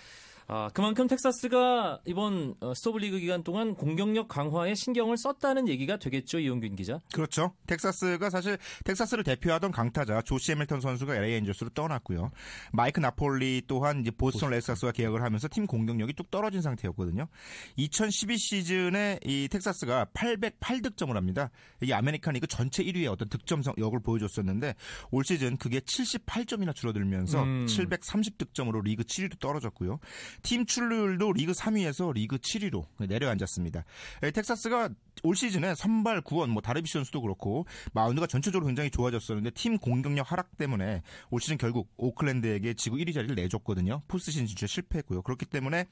아, 0.53 0.69
그만큼 0.75 1.07
텍사스가 1.07 2.01
이번 2.07 2.57
어, 2.59 2.75
스토브리그 2.75 3.21
기간 3.21 3.45
동안 3.45 3.77
공격력 3.77 4.27
강화에 4.27 4.75
신경을 4.75 5.17
썼다는 5.17 5.69
얘기가 5.69 5.99
되겠죠, 5.99 6.41
이용균 6.41 6.75
기자. 6.75 6.99
그렇죠. 7.15 7.55
텍사스가 7.69 8.31
사실 8.31 8.59
텍사스를 8.85 9.23
대표하던 9.23 9.71
강타자 9.71 10.23
조시 10.23 10.51
해밀턴 10.51 10.81
선수가 10.81 11.15
LA 11.15 11.35
엔젤스로 11.35 11.71
떠났고요. 11.71 12.33
마이크 12.73 12.99
나폴리 12.99 13.63
또한 13.69 14.01
이제 14.01 14.11
보스턴 14.11 14.51
레드삭스와 14.51 14.91
계약을 14.91 15.23
하면서 15.23 15.47
팀 15.49 15.69
공격력이 15.69 16.15
뚝 16.15 16.33
떨어진 16.33 16.63
상태였거든요. 16.63 17.29
2012 17.77 18.37
시즌에 18.37 19.21
이 19.25 19.47
텍사스가 19.49 20.07
808득점을 20.07 21.15
합니다. 21.15 21.51
이게 21.81 21.95
아메리칸 21.95 22.35
리그 22.35 22.49
전체 22.49 22.83
1위의 22.83 23.07
어떤 23.07 23.29
득점력을 23.29 24.01
보여줬었는데 24.01 24.75
올 25.13 25.25
시즌 25.25 25.57
그게 25.59 25.79
78점이나 25.79 26.75
줄어들면서 26.75 27.41
음. 27.41 27.67
730득점으로 27.67 28.83
리그 28.83 29.05
7위로 29.05 29.39
떨어졌고요. 29.39 30.01
팀 30.43 30.67
출루율도 30.67 31.33
리그 31.33 31.53
3위에서 31.53 32.13
리그 32.15 32.37
7위로 32.39 32.87
내려앉았습니다. 32.99 33.85
예, 34.23 34.31
텍사스가 34.31 34.91
올 35.23 35.37
시즌에 35.37 35.75
선발 35.75 36.23
구원, 36.23 36.51
뭐 36.51 36.63
다르비시 36.63 36.95
선수도 36.95 37.21
그렇고 37.21 37.67
마운드가 37.93 38.27
전체적으로 38.27 38.67
굉장히 38.67 38.91
좋아졌었는데 38.91 39.51
팀 39.51 39.79
공격력 39.79 40.31
하락 40.31 40.57
때문에 40.57 41.03
올 41.31 41.41
시즌 41.41 41.59
결국 41.59 41.89
오클랜드에게 41.97 42.75
지구 42.75 42.97
1위 42.97 43.13
자리를 43.13 43.35
내줬거든요. 43.35 44.03
포스트시즌 44.09 44.47
진출 44.47 44.69
실패했고요. 44.69 45.23
그렇기 45.23 45.47
때문에 45.47 45.87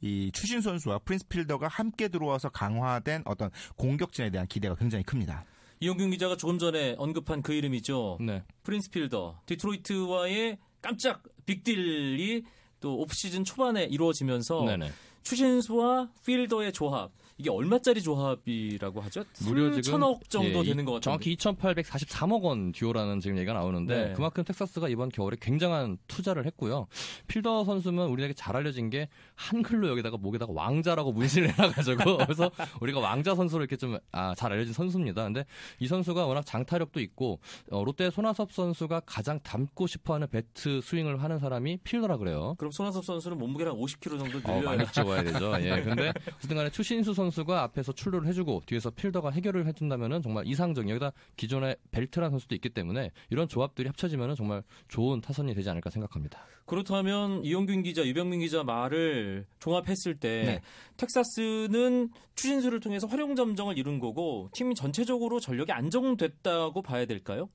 이 0.00 0.30
추신수 0.32 0.60
선수와 0.60 0.98
프린스 0.98 1.28
필더가 1.28 1.68
함께 1.68 2.08
들어와서 2.08 2.48
강화된 2.50 3.22
어떤 3.24 3.50
공격진에 3.76 4.30
대한 4.30 4.46
기대가 4.46 4.74
굉장히 4.74 5.04
큽니다. 5.04 5.44
이용균 5.80 6.10
기자가 6.10 6.36
조금 6.36 6.58
전에 6.58 6.94
언급한 6.98 7.42
그 7.42 7.52
이름이죠. 7.52 8.18
네. 8.20 8.42
프린스 8.62 8.90
필더. 8.90 9.40
디트로이트와의 9.46 10.58
깜짝 10.80 11.22
빅딜이 11.46 12.44
또 12.84 12.98
오프시즌 12.98 13.44
초반에 13.44 13.84
이루어지면서 13.84 14.62
네네. 14.66 14.92
추신수와 15.22 16.10
필더의 16.26 16.74
조합 16.74 17.10
이게 17.36 17.50
얼마짜리 17.50 18.00
조합이라고 18.00 19.00
하죠? 19.00 19.24
무려 19.44 19.68
지금 19.70 19.82
천억 19.82 20.30
정도 20.30 20.60
예, 20.60 20.68
되는 20.68 20.84
것 20.84 20.92
같아요. 20.92 21.00
정확히 21.00 21.34
2,843억 21.36 22.42
원 22.42 22.70
듀오라는 22.70 23.18
지금 23.18 23.36
얘기가 23.38 23.54
나오는데 23.54 24.08
네. 24.08 24.12
그만큼 24.12 24.44
텍사스가 24.44 24.88
이번 24.88 25.08
겨울에 25.08 25.36
굉장한 25.40 25.98
투자를 26.06 26.46
했고요. 26.46 26.86
필더 27.26 27.64
선수는 27.64 28.06
우리에게 28.06 28.34
잘 28.34 28.54
알려진 28.54 28.88
게 28.88 29.08
한글로 29.34 29.88
여기다가 29.88 30.16
목에다가 30.16 30.52
왕자라고 30.54 31.10
문신을 31.12 31.50
해놔가지고 31.58 32.18
그래서 32.18 32.52
우리가 32.80 33.00
왕자 33.00 33.34
선수로 33.34 33.62
이렇게 33.62 33.76
좀 33.76 33.98
아, 34.12 34.32
잘 34.36 34.52
알려진 34.52 34.72
선수입니다. 34.72 35.24
근데 35.24 35.44
이 35.80 35.88
선수가 35.88 36.26
워낙 36.26 36.46
장타력도 36.46 37.00
있고 37.00 37.40
어, 37.72 37.82
롯데 37.82 38.10
손아섭 38.10 38.52
선수가 38.52 39.00
가장 39.06 39.40
닮고 39.42 39.88
싶어하는 39.88 40.28
배트 40.28 40.80
스윙을 40.82 41.20
하는 41.20 41.40
사람이 41.40 41.78
필더라 41.78 42.16
그래요. 42.18 42.54
그럼 42.58 42.70
손아섭 42.70 43.04
선수는 43.04 43.38
몸무게랑 43.38 43.74
50kg 43.76 44.18
정도 44.20 44.38
늘려야 44.40 44.58
어, 44.58 44.62
많이 44.62 44.86
찍어야 44.92 45.24
되죠. 45.24 45.52
예, 45.60 45.82
근데 45.82 46.12
어쨌든간에 46.36 46.70
추신수 46.70 47.12
선수 47.12 47.23
선수가 47.24 47.62
앞에서 47.62 47.92
출루를 47.92 48.28
해주고 48.28 48.62
뒤에서 48.66 48.90
필더가 48.90 49.30
해결을 49.30 49.66
해준다면 49.66 50.22
정말 50.22 50.46
이상적 50.46 50.88
여기다 50.88 51.12
기존의 51.36 51.76
벨트란 51.90 52.30
선수도 52.30 52.54
있기 52.54 52.70
때문에 52.70 53.10
이런 53.30 53.48
조합들이 53.48 53.88
합쳐지면 53.88 54.34
정말 54.34 54.62
좋은 54.88 55.20
타선이 55.20 55.54
되지 55.54 55.70
않을까 55.70 55.90
생각합니다. 55.90 56.44
그렇다면 56.66 57.44
이용균 57.44 57.82
기자, 57.82 58.06
유병민 58.06 58.40
기자 58.40 58.64
말을 58.64 59.46
종합했을 59.58 60.18
때 60.18 60.44
네. 60.46 60.60
텍사스는 60.96 62.10
추진수를 62.34 62.80
통해서 62.80 63.06
활용 63.06 63.36
점정을 63.36 63.78
이룬 63.78 63.98
거고 63.98 64.48
팀이 64.52 64.74
전체적으로 64.74 65.40
전력이 65.40 65.72
안정됐다고 65.72 66.82
봐야 66.82 67.04
될까요? 67.04 67.48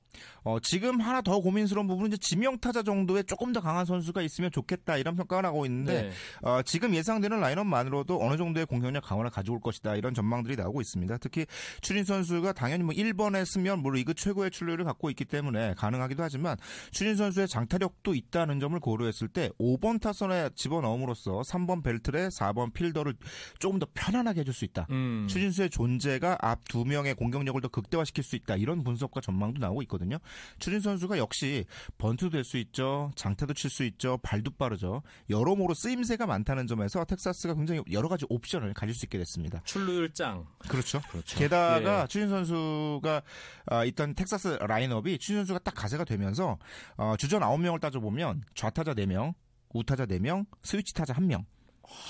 어, 0.43 0.59
지금 0.61 1.01
하나 1.01 1.21
더 1.21 1.39
고민스러운 1.39 1.87
부분은 1.87 2.13
이제 2.13 2.17
지명 2.17 2.57
타자 2.59 2.83
정도의 2.83 3.25
조금 3.25 3.51
더 3.51 3.61
강한 3.61 3.85
선수가 3.85 4.21
있으면 4.21 4.51
좋겠다 4.51 4.97
이런 4.97 5.15
평가가 5.15 5.41
나오고 5.41 5.65
있는데 5.65 6.03
네. 6.03 6.11
어, 6.41 6.61
지금 6.61 6.95
예상되는 6.95 7.39
라인업만으로도 7.39 8.21
어느 8.21 8.37
정도의 8.37 8.65
공격력 8.65 9.03
강화를 9.03 9.31
가져올 9.31 9.58
것이다 9.59 9.95
이런 9.95 10.13
전망들이 10.13 10.55
나오고 10.55 10.79
있습니다. 10.81 11.17
특히 11.17 11.45
추진 11.81 12.03
선수가 12.05 12.53
당연히 12.53 12.83
뭐 12.83 12.93
1번에 12.93 13.43
쓰면 13.45 13.81
뭐 13.81 13.91
리그 13.91 14.13
최고의 14.13 14.51
출루를 14.51 14.85
갖고 14.85 15.09
있기 15.09 15.25
때문에 15.25 15.73
가능하기도 15.75 16.23
하지만 16.23 16.55
추진 16.91 17.15
선수의 17.15 17.47
장타력도 17.47 18.15
있다는 18.15 18.59
점을 18.59 18.79
고려했을 18.79 19.27
때 19.27 19.49
5번 19.59 19.99
타선에 19.99 20.51
집어넣음으로써 20.55 21.41
3번 21.41 21.83
벨트레 21.83 22.29
4번 22.29 22.73
필더를 22.73 23.15
조금 23.59 23.79
더 23.79 23.87
편안하게 23.93 24.41
해줄 24.41 24.53
수 24.53 24.63
있다. 24.65 24.87
음. 24.91 25.27
추진수의 25.29 25.69
존재가 25.71 26.37
앞 26.39 26.59
두 26.69 26.85
명의 26.85 27.15
공격력을 27.15 27.59
더 27.61 27.67
극대화시킬 27.67 28.23
수 28.23 28.35
있다. 28.35 28.55
이런 28.55 28.83
분석과 28.83 29.21
전망도 29.21 29.59
나오고 29.59 29.81
있거든요. 29.83 30.19
추진 30.59 30.79
선수가 30.79 31.17
역시 31.17 31.65
번트도 31.97 32.29
될 32.29 32.43
수 32.43 32.57
있죠. 32.57 33.11
장타도 33.15 33.53
칠 33.53 33.69
수 33.69 33.83
있죠. 33.83 34.17
발도 34.23 34.51
빠르죠. 34.51 35.01
여러모로 35.29 35.73
쓰임새가 35.73 36.25
많다는 36.27 36.67
점에서 36.67 37.03
텍사스가 37.05 37.55
굉장히 37.55 37.81
여러 37.91 38.07
가지 38.07 38.25
옵션을 38.29 38.73
가질 38.73 38.93
수 38.95 39.05
있게 39.05 39.17
됐습니다. 39.17 39.48
있습니다. 39.49 39.61
출루율 39.65 40.13
짱. 40.13 40.45
그렇죠. 40.67 41.01
그렇죠. 41.11 41.37
게다가 41.37 42.03
예. 42.03 42.07
추신 42.07 42.29
선수가 42.29 43.21
어, 43.71 43.85
있던 43.85 44.15
텍사스 44.15 44.59
라인업이 44.61 45.17
추신수 45.17 45.37
선수가 45.37 45.59
딱 45.59 45.73
가세가 45.73 46.05
되면서 46.05 46.57
어, 46.97 47.15
주전 47.17 47.41
9명을 47.41 47.81
따져 47.81 47.99
보면 47.99 48.43
좌타자 48.55 48.93
4명, 48.93 49.33
우타자 49.73 50.05
4명, 50.05 50.45
스위치 50.63 50.93
타자 50.93 51.13
1명. 51.13 51.45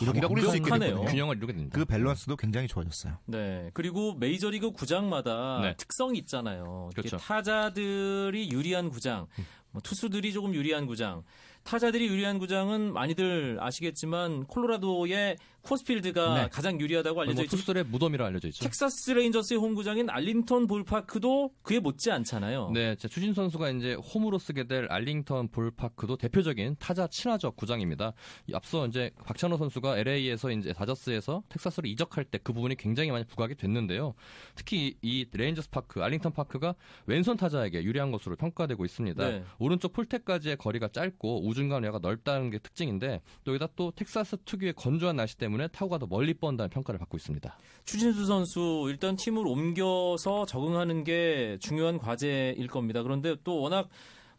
이렇게 0.02 0.20
꾸릴 0.20 0.46
수 0.46 0.58
있게 0.58 0.70
되네요. 0.72 1.06
균형을 1.06 1.38
이루게 1.38 1.54
됩니다. 1.54 1.78
그 1.78 1.86
밸런스도 1.86 2.36
굉장히 2.36 2.68
좋아졌어요. 2.68 3.18
네. 3.28 3.72
그리고 3.74 4.14
메이저리그 4.16 4.72
구장마다 4.72 5.62
네. 5.62 5.76
특성이 5.78 6.20
있잖아요. 6.20 6.90
그렇죠. 6.94 7.16
타자들이 7.16 8.52
유리한 8.52 8.90
구장, 8.90 9.28
뭐 9.72 9.82
투수들이 9.82 10.34
조금 10.34 10.54
유리한 10.54 10.86
구장, 10.86 11.24
타자들이 11.64 12.08
유리한 12.08 12.40
구장은 12.40 12.94
많이들 12.94 13.58
아시겠지만 13.62 14.46
콜로라도의 14.46 15.38
쿠어스필드가 15.62 16.34
네. 16.44 16.50
가장 16.50 16.80
유리하다고 16.80 17.22
알려져 17.22 17.36
뭐 17.36 17.44
있죠. 17.44 17.56
투수들의 17.56 17.86
무덤이라 17.86 18.26
알려져 18.26 18.48
있죠. 18.50 18.64
텍사스 18.64 19.12
레인저스의 19.12 19.60
홈구장인 19.60 20.10
알링턴 20.10 20.68
볼파크도 20.68 21.52
그에 21.62 21.80
못지 21.80 22.12
않잖아요. 22.12 22.72
네, 22.74 22.96
추신수 22.96 23.34
선수가 23.34 23.70
이제 23.72 23.94
홈으로 23.94 24.38
쓰게 24.40 24.66
될 24.66 24.88
알링턴 24.90 25.50
볼파크도 25.50 26.18
대표적인 26.18 26.76
타자 26.80 27.08
친화적 27.08 27.56
구장입니다. 27.56 28.14
앞서 28.54 28.88
이제 28.88 29.12
박찬호 29.24 29.58
선수가 29.58 30.00
LA에서 30.00 30.52
이제 30.52 30.74
다저스에서 30.74 31.44
텍사스로 31.50 31.88
이적할 31.88 32.26
때 32.26 32.40
그 32.44 32.54
부분이 32.54 32.76
굉장히 32.76 33.12
많이 33.12 33.26
부각이 33.26 33.56
됐는데요. 33.56 34.14
특히 34.56 34.96
이 35.02 35.26
레인저스 35.32 35.70
파크, 35.70 36.02
알링턴 36.02 36.32
파크가 36.32 36.74
왼손 37.06 37.38
타자에게 37.38 37.84
유리한 37.84 38.12
것으로 38.12 38.36
평가되고 38.38 38.86
있습니다. 38.86 39.30
네. 39.30 39.44
오른쪽 39.60 39.94
폴대까지의 39.94 40.58
거리가 40.58 40.88
짧고 40.88 41.48
우중간 41.48 41.84
외야가 41.84 42.00
넓다는 42.00 42.50
게 42.50 42.60
특징인데 42.60 43.22
또 43.44 43.52
여기다 43.52 43.68
또 43.76 43.92
텍사스 43.92 44.38
특유의 44.46 44.74
건조한 44.74 45.18
날씨 45.18 45.38
때문에 45.38 45.49
타구가 45.70 45.98
더 45.98 46.08
멀리 46.08 46.34
뻗는다는 46.34 46.70
평가를 46.70 47.00
받고 47.00 47.18
있습니다. 47.18 47.58
추진수 47.86 48.26
선수 48.26 48.86
일단 48.90 49.16
팀을 49.16 49.48
옮겨서 49.48 50.46
적응하는 50.46 51.04
게 51.04 51.58
중요한 51.60 51.98
과제일 51.98 52.68
겁니다. 52.68 53.04
그런데 53.04 53.36
또 53.44 53.62
워낙 53.62 53.90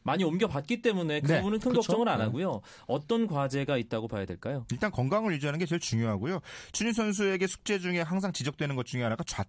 많이 0.03 0.25
옮겨봤기 0.25 0.83
때문에 0.83 1.21
그 1.21 1.27
네, 1.27 1.39
부분은 1.39 1.59
큰 1.59 1.73
그렇죠. 1.73 1.87
걱정을 1.89 2.09
안 2.09 2.19
네. 2.19 2.25
하고요. 2.25 2.63
어떤 2.87 3.27
과제가 3.27 3.77
있다고 3.77 4.09
봐야 4.09 4.25
될까요? 4.25 4.65
일단 4.71 4.91
건강을 4.91 5.33
유지하는 5.35 5.59
게 5.59 5.67
제일 5.67 5.81
중요하고요. 5.81 6.41
추진 6.73 6.93
선수에게 6.93 7.47
숙제 7.47 7.79
중에 7.79 8.01
항상 8.01 8.33
지적되는 8.33 8.77
것 8.77 8.87
중에 8.87 9.03
하나가 9.03 9.25
좌 9.27 9.45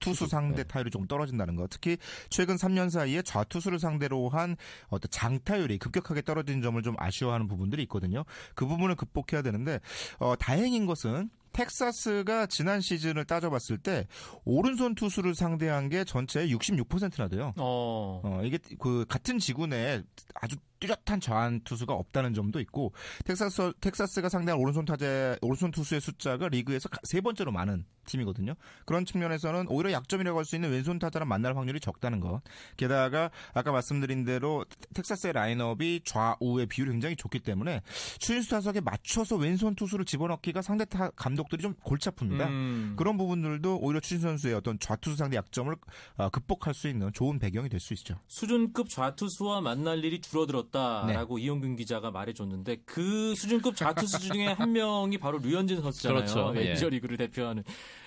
투수 0.00 0.26
상대 0.26 0.62
네. 0.62 0.64
타율이 0.64 0.90
좀 0.90 1.06
떨어진다는 1.06 1.56
것. 1.56 1.70
특히 1.70 1.96
최근 2.28 2.56
3년 2.56 2.90
사이에 2.90 3.22
좌투수를 3.22 3.78
상대로 3.78 4.28
한 4.28 4.56
어떤 4.88 5.10
장타율이 5.10 5.78
급격하게 5.78 6.22
떨어진 6.22 6.62
점을 6.62 6.80
좀 6.82 6.94
아쉬워하는 6.98 7.48
부분들이 7.48 7.82
있거든요. 7.84 8.24
그 8.54 8.66
부분을 8.66 8.96
극복해야 8.96 9.42
되는데 9.42 9.80
어, 10.18 10.34
다행인 10.36 10.86
것은 10.86 11.30
텍사스가 11.54 12.46
지난 12.46 12.80
시즌을 12.80 13.24
따져봤을 13.24 13.78
때 13.78 14.06
오른손 14.44 14.94
투수를 14.94 15.34
상대한 15.34 15.88
게 15.88 16.04
전체의 16.04 16.52
66%나 16.54 17.28
돼요. 17.28 17.52
어. 17.56 18.20
어 18.22 18.42
이게 18.44 18.58
그 18.78 19.06
같은 19.08 19.38
지구 19.38 19.66
내에 19.66 20.02
아주 20.34 20.56
뚜렷한 20.84 21.20
저한 21.20 21.60
투수가 21.64 21.94
없다는 21.94 22.34
점도 22.34 22.60
있고 22.60 22.92
텍사스 23.24 23.72
텍사스가 23.80 24.28
상대한 24.28 24.60
오른손 24.60 24.84
타자 24.84 25.36
오른손 25.40 25.70
투수의 25.70 26.00
숫자가 26.00 26.48
리그에서 26.48 26.88
세 27.04 27.20
번째로 27.20 27.52
많은 27.52 27.84
팀이거든요. 28.06 28.54
그런 28.84 29.06
측면에서는 29.06 29.66
오히려 29.68 29.90
약점이라고 29.92 30.38
할 30.38 30.44
수 30.44 30.56
있는 30.56 30.70
왼손 30.70 30.98
타자랑 30.98 31.26
만날 31.26 31.56
확률이 31.56 31.80
적다는 31.80 32.20
것. 32.20 32.42
게다가 32.76 33.30
아까 33.54 33.72
말씀드린 33.72 34.26
대로 34.26 34.66
텍사스의 34.92 35.32
라인업이 35.32 36.02
좌우의 36.04 36.66
비율이 36.66 36.90
굉장히 36.90 37.16
좋기 37.16 37.40
때문에 37.40 37.80
추인수 38.18 38.50
타석에 38.50 38.82
맞춰서 38.82 39.36
왼손 39.36 39.74
투수를 39.74 40.04
집어넣기가 40.04 40.60
상대 40.60 40.84
타 40.84 41.08
감독들이 41.16 41.62
좀 41.62 41.72
골치 41.82 42.10
아픕니다. 42.10 42.46
음. 42.48 42.94
그런 42.98 43.16
부분들도 43.16 43.78
오히려 43.78 44.00
추인수 44.00 44.26
선수의 44.26 44.52
어떤 44.54 44.78
좌투수 44.78 45.16
상대 45.16 45.38
약점을 45.38 45.74
어, 46.18 46.28
극복할 46.28 46.74
수 46.74 46.88
있는 46.88 47.10
좋은 47.14 47.38
배경이 47.38 47.70
될 47.70 47.80
수 47.80 47.94
있죠. 47.94 48.16
수준급 48.28 48.90
좌투수와 48.90 49.60
만날 49.62 50.04
일이 50.04 50.20
줄어들었다. 50.20 50.73
없다라고 50.74 51.36
네. 51.36 51.44
이용균 51.44 51.76
기자가 51.76 52.10
말해줬는데 52.10 52.78
그 52.84 53.34
수준급 53.36 53.76
좌투수 53.76 54.18
중에 54.20 54.48
한 54.48 54.72
명이 54.72 55.18
바로 55.18 55.38
류현진 55.38 55.80
선수잖아요. 55.80 56.24
그렇죠. 56.24 56.52
메이저 56.52 56.88
리그를 56.88 57.18
예. 57.20 57.26
대표하는 57.26 57.62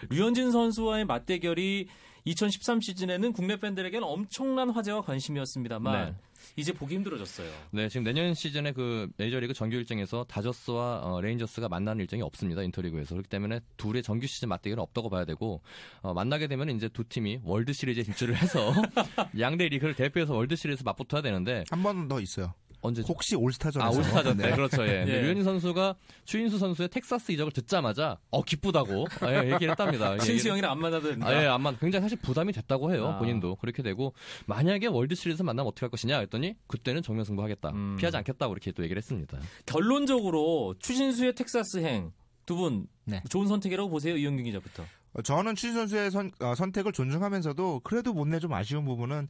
류현진 0.09 0.51
선수와의 0.51 1.05
맞대결이 1.05 1.87
2013 2.25 2.81
시즌에는 2.81 3.31
국내 3.31 3.57
팬들에게는 3.57 4.05
엄청난 4.05 4.69
화제와 4.69 5.01
관심이었습니다만 5.01 6.05
네. 6.05 6.15
이제 6.55 6.71
보기 6.71 6.95
힘들어졌어요. 6.95 7.49
네, 7.71 7.89
지금 7.89 8.03
내년 8.03 8.33
시즌에 8.33 8.71
그 8.71 9.07
메이저리그 9.17 9.53
정규 9.53 9.75
일정에서 9.77 10.23
다저스와 10.27 11.01
어, 11.03 11.21
레인저스가 11.21 11.69
만나는 11.69 12.01
일정이 12.01 12.21
없습니다. 12.23 12.63
인터리그에서 12.63 13.15
그렇기 13.15 13.29
때문에 13.29 13.59
둘의 13.77 14.03
정규 14.03 14.25
시즌 14.27 14.49
맞대결은 14.49 14.81
없다고 14.81 15.09
봐야 15.09 15.25
되고 15.25 15.61
어, 16.01 16.13
만나게 16.13 16.47
되면 16.47 16.69
이제 16.69 16.87
두 16.89 17.03
팀이 17.03 17.41
월드 17.43 17.73
시리즈에 17.73 18.03
진출을 18.03 18.35
해서 18.35 18.71
양대 19.39 19.67
리그를 19.67 19.95
대표해서 19.95 20.33
월드 20.35 20.55
시리즈 20.55 20.83
맞붙어야 20.83 21.21
되는데 21.21 21.63
한 21.69 21.83
번 21.83 22.07
더 22.07 22.19
있어요. 22.21 22.53
언제 22.81 23.01
혹시 23.07 23.35
올스타전에서 23.35 23.87
아 23.87 23.97
올스타전 23.97 24.37
때 24.37 24.49
네. 24.49 24.55
그렇죠 24.55 24.85
예. 24.85 25.05
예. 25.07 25.21
류현진 25.21 25.43
선수가 25.43 25.95
추신수 26.25 26.57
선수의 26.57 26.89
텍사스 26.89 27.31
이적을 27.31 27.51
듣자마자 27.51 28.17
어 28.29 28.43
기쁘다고 28.43 29.05
아, 29.21 29.33
예, 29.33 29.51
얘기를 29.53 29.71
했답니다. 29.71 30.17
신수 30.23 30.49
형이랑 30.49 30.71
안 30.71 30.79
만나도 30.79 31.09
된다. 31.09 31.27
아, 31.27 31.43
예, 31.43 31.47
안 31.47 31.61
만. 31.61 31.77
굉장히 31.79 32.03
사실 32.03 32.17
부담이 32.19 32.53
됐다고 32.53 32.93
해요. 32.93 33.07
아. 33.07 33.17
본인도 33.19 33.55
그렇게 33.55 33.83
되고 33.83 34.13
만약에 34.45 34.87
월드 34.87 35.15
시리즈 35.15 35.41
만나면 35.43 35.67
어떻게 35.69 35.85
할 35.85 35.89
것이냐 35.89 36.19
했더니 36.19 36.55
그때는 36.67 37.01
정면 37.01 37.25
승부하겠다. 37.25 37.69
음. 37.69 37.95
피하지 37.97 38.17
않겠다고 38.17 38.53
이렇게 38.53 38.71
또 38.71 38.83
얘기를 38.83 38.99
했습니다. 38.99 39.39
결론적으로 39.65 40.75
추신수의 40.79 41.35
텍사스 41.35 41.79
행 41.79 42.11
두분 42.45 42.87
네. 43.05 43.21
좋은 43.29 43.47
선택이라고 43.47 43.89
보세요 43.89 44.15
이영균 44.15 44.45
기자부터. 44.45 44.83
어, 45.13 45.21
저는 45.21 45.55
추신수 45.55 45.73
선수의 45.73 46.11
선, 46.11 46.31
어, 46.39 46.55
선택을 46.55 46.91
존중하면서도 46.91 47.81
그래도 47.83 48.13
못내 48.13 48.39
좀 48.39 48.53
아쉬운 48.53 48.85
부분은 48.85 49.27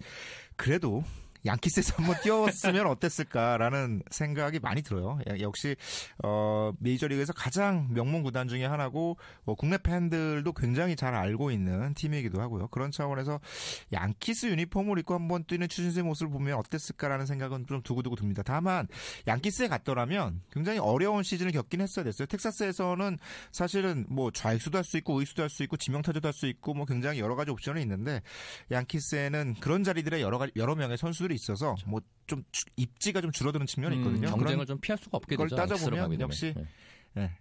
그래도 0.55 1.03
양키스에서 1.45 1.95
한번 1.97 2.15
뛰었으면 2.21 2.87
어땠을까라는 2.87 4.03
생각이 4.09 4.59
많이 4.59 4.81
들어요. 4.81 5.19
역시 5.39 5.75
어, 6.23 6.71
메이저리그에서 6.79 7.33
가장 7.33 7.87
명문 7.93 8.23
구단 8.23 8.47
중에 8.47 8.65
하나고 8.65 9.17
뭐 9.43 9.55
국내 9.55 9.77
팬들도 9.77 10.51
굉장히 10.53 10.95
잘 10.95 11.13
알고 11.15 11.51
있는 11.51 11.93
팀이기도 11.93 12.41
하고요. 12.41 12.67
그런 12.69 12.91
차원에서 12.91 13.39
양키스 13.93 14.47
유니폼을 14.47 14.99
입고 14.99 15.13
한번 15.13 15.43
뛰는 15.43 15.67
추신수의 15.69 16.03
모습을 16.03 16.31
보면 16.31 16.57
어땠을까라는 16.57 17.25
생각은 17.25 17.67
좀 17.67 17.81
두고두고 17.81 18.15
듭니다. 18.15 18.41
다만 18.43 18.87
양키스에 19.27 19.67
갔더라면 19.67 20.41
굉장히 20.51 20.79
어려운 20.79 21.23
시즌을 21.23 21.51
겪긴 21.51 21.81
했어야 21.81 22.03
됐어요. 22.03 22.25
텍사스에서는 22.27 23.17
사실은 23.51 24.05
뭐 24.09 24.31
좌익수도 24.31 24.77
할 24.77 24.83
수 24.83 24.97
있고 24.97 25.19
의수도 25.19 25.43
할 25.43 25.49
수 25.49 25.63
있고 25.63 25.77
지명타자도 25.77 26.25
할 26.27 26.33
수 26.33 26.47
있고 26.47 26.73
뭐 26.73 26.85
굉장히 26.85 27.19
여러 27.19 27.35
가지 27.35 27.51
옵션이 27.51 27.81
있는데 27.81 28.21
양키스에는 28.71 29.55
그런 29.59 29.83
자리들에 29.83 30.21
여러 30.21 30.39
여러 30.55 30.75
명의 30.75 30.97
선수 30.97 31.26
들이 31.27 31.35
있어서 31.35 31.75
그렇죠. 31.75 31.89
뭐좀 31.89 32.43
입지가 32.77 33.21
좀 33.21 33.31
줄어드는 33.31 33.67
측면이 33.67 33.97
음, 33.97 34.01
있거든요. 34.01 34.27
음, 34.29 34.31
경쟁을 34.37 34.65
좀 34.65 34.79
피할 34.79 34.97
수가 34.97 35.17
없게 35.17 35.35
되죠. 35.35 35.43
그걸 35.55 35.67
따져보면 35.67 36.19
역시 36.21 36.53
네. 36.55 36.65
네. 37.13 37.37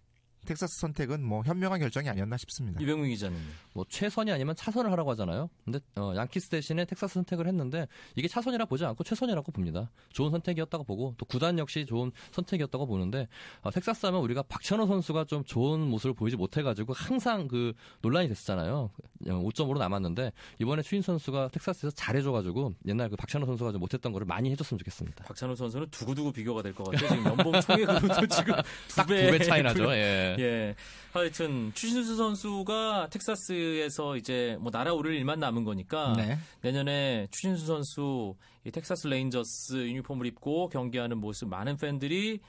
텍사스 0.46 0.80
선택은 0.80 1.22
뭐 1.22 1.42
현명한 1.44 1.78
결정이 1.80 2.08
아니었나 2.08 2.36
싶습니다. 2.38 2.80
이병민 2.80 3.10
기자님. 3.10 3.38
뭐 3.74 3.84
최선이 3.88 4.32
아니면 4.32 4.56
차선을 4.56 4.90
하라고 4.92 5.10
하잖아요. 5.10 5.50
근데 5.64 5.80
어, 5.96 6.14
양키스 6.16 6.48
대신에 6.48 6.84
텍사스 6.86 7.14
선택을 7.14 7.46
했는데 7.46 7.86
이게 8.14 8.26
차선이라 8.28 8.64
보지 8.64 8.84
않고 8.86 9.04
최선이라고 9.04 9.52
봅니다. 9.52 9.90
좋은 10.12 10.30
선택이었다고 10.30 10.84
보고 10.84 11.14
또 11.18 11.26
구단 11.26 11.58
역시 11.58 11.84
좋은 11.84 12.10
선택이었다고 12.32 12.86
보는데 12.86 13.28
어, 13.60 13.70
텍사스 13.70 14.06
하면 14.06 14.20
우리가 14.22 14.42
박찬호 14.44 14.86
선수가 14.86 15.24
좀 15.24 15.44
좋은 15.44 15.80
모습을 15.80 16.14
보이지 16.14 16.36
못해가지고 16.36 16.94
항상 16.94 17.48
그 17.48 17.74
논란이 18.00 18.28
됐었잖아요. 18.28 18.90
5점으로 19.24 19.78
남았는데 19.78 20.32
이번에 20.60 20.82
추인 20.82 21.02
선수가 21.02 21.48
텍사스에서 21.52 21.94
잘해줘가지고 21.94 22.74
옛날 22.86 23.10
그 23.10 23.16
박찬호 23.16 23.46
선수가 23.46 23.72
좀 23.72 23.80
못했던 23.80 24.12
거를 24.12 24.26
많이 24.26 24.50
해줬으면 24.50 24.78
좋겠습니다. 24.78 25.24
박찬호 25.24 25.54
선수는 25.54 25.88
두고두고 25.90 26.32
비교가 26.32 26.62
될 26.62 26.72
것 26.74 26.84
같아요. 26.84 27.08
지금 27.08 27.24
연봉 27.24 27.60
총액으로도 27.60 28.26
지금 28.28 28.54
두 28.96 29.06
배 29.06 29.38
차이 29.40 29.62
나죠. 29.62 29.90
예. 29.96 30.35
예. 30.38 30.74
하여튼 31.12 31.72
추신수 31.74 32.16
선수가 32.16 33.08
텍사스에서 33.10 34.16
이제 34.16 34.56
뭐 34.60 34.70
날아오를 34.72 35.14
일만 35.14 35.38
남은 35.40 35.64
거니까 35.64 36.14
네. 36.16 36.38
내년에 36.62 37.28
추신수 37.30 37.66
선수 37.66 38.34
이 38.64 38.70
텍사스 38.70 39.06
레인저스 39.08 39.88
유니폼을 39.88 40.26
입고 40.26 40.68
경기하는 40.68 41.18
모습 41.18 41.48
많은 41.48 41.76
팬들이 41.76 42.40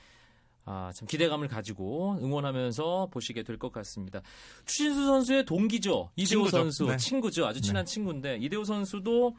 아, 0.70 0.92
참 0.94 1.08
기대감을 1.08 1.48
가지고 1.48 2.18
응원하면서 2.20 3.08
보시게 3.10 3.42
될 3.42 3.56
것 3.58 3.72
같습니다. 3.72 4.20
추신수 4.66 5.06
선수의 5.06 5.44
동기죠. 5.46 6.10
이대호 6.16 6.26
친구죠. 6.44 6.56
선수 6.58 6.86
네. 6.86 6.96
친구죠. 6.98 7.46
아주 7.46 7.60
친한 7.62 7.86
네. 7.86 7.90
친구인데 7.92 8.36
이대호 8.36 8.64
선수도 8.64 9.34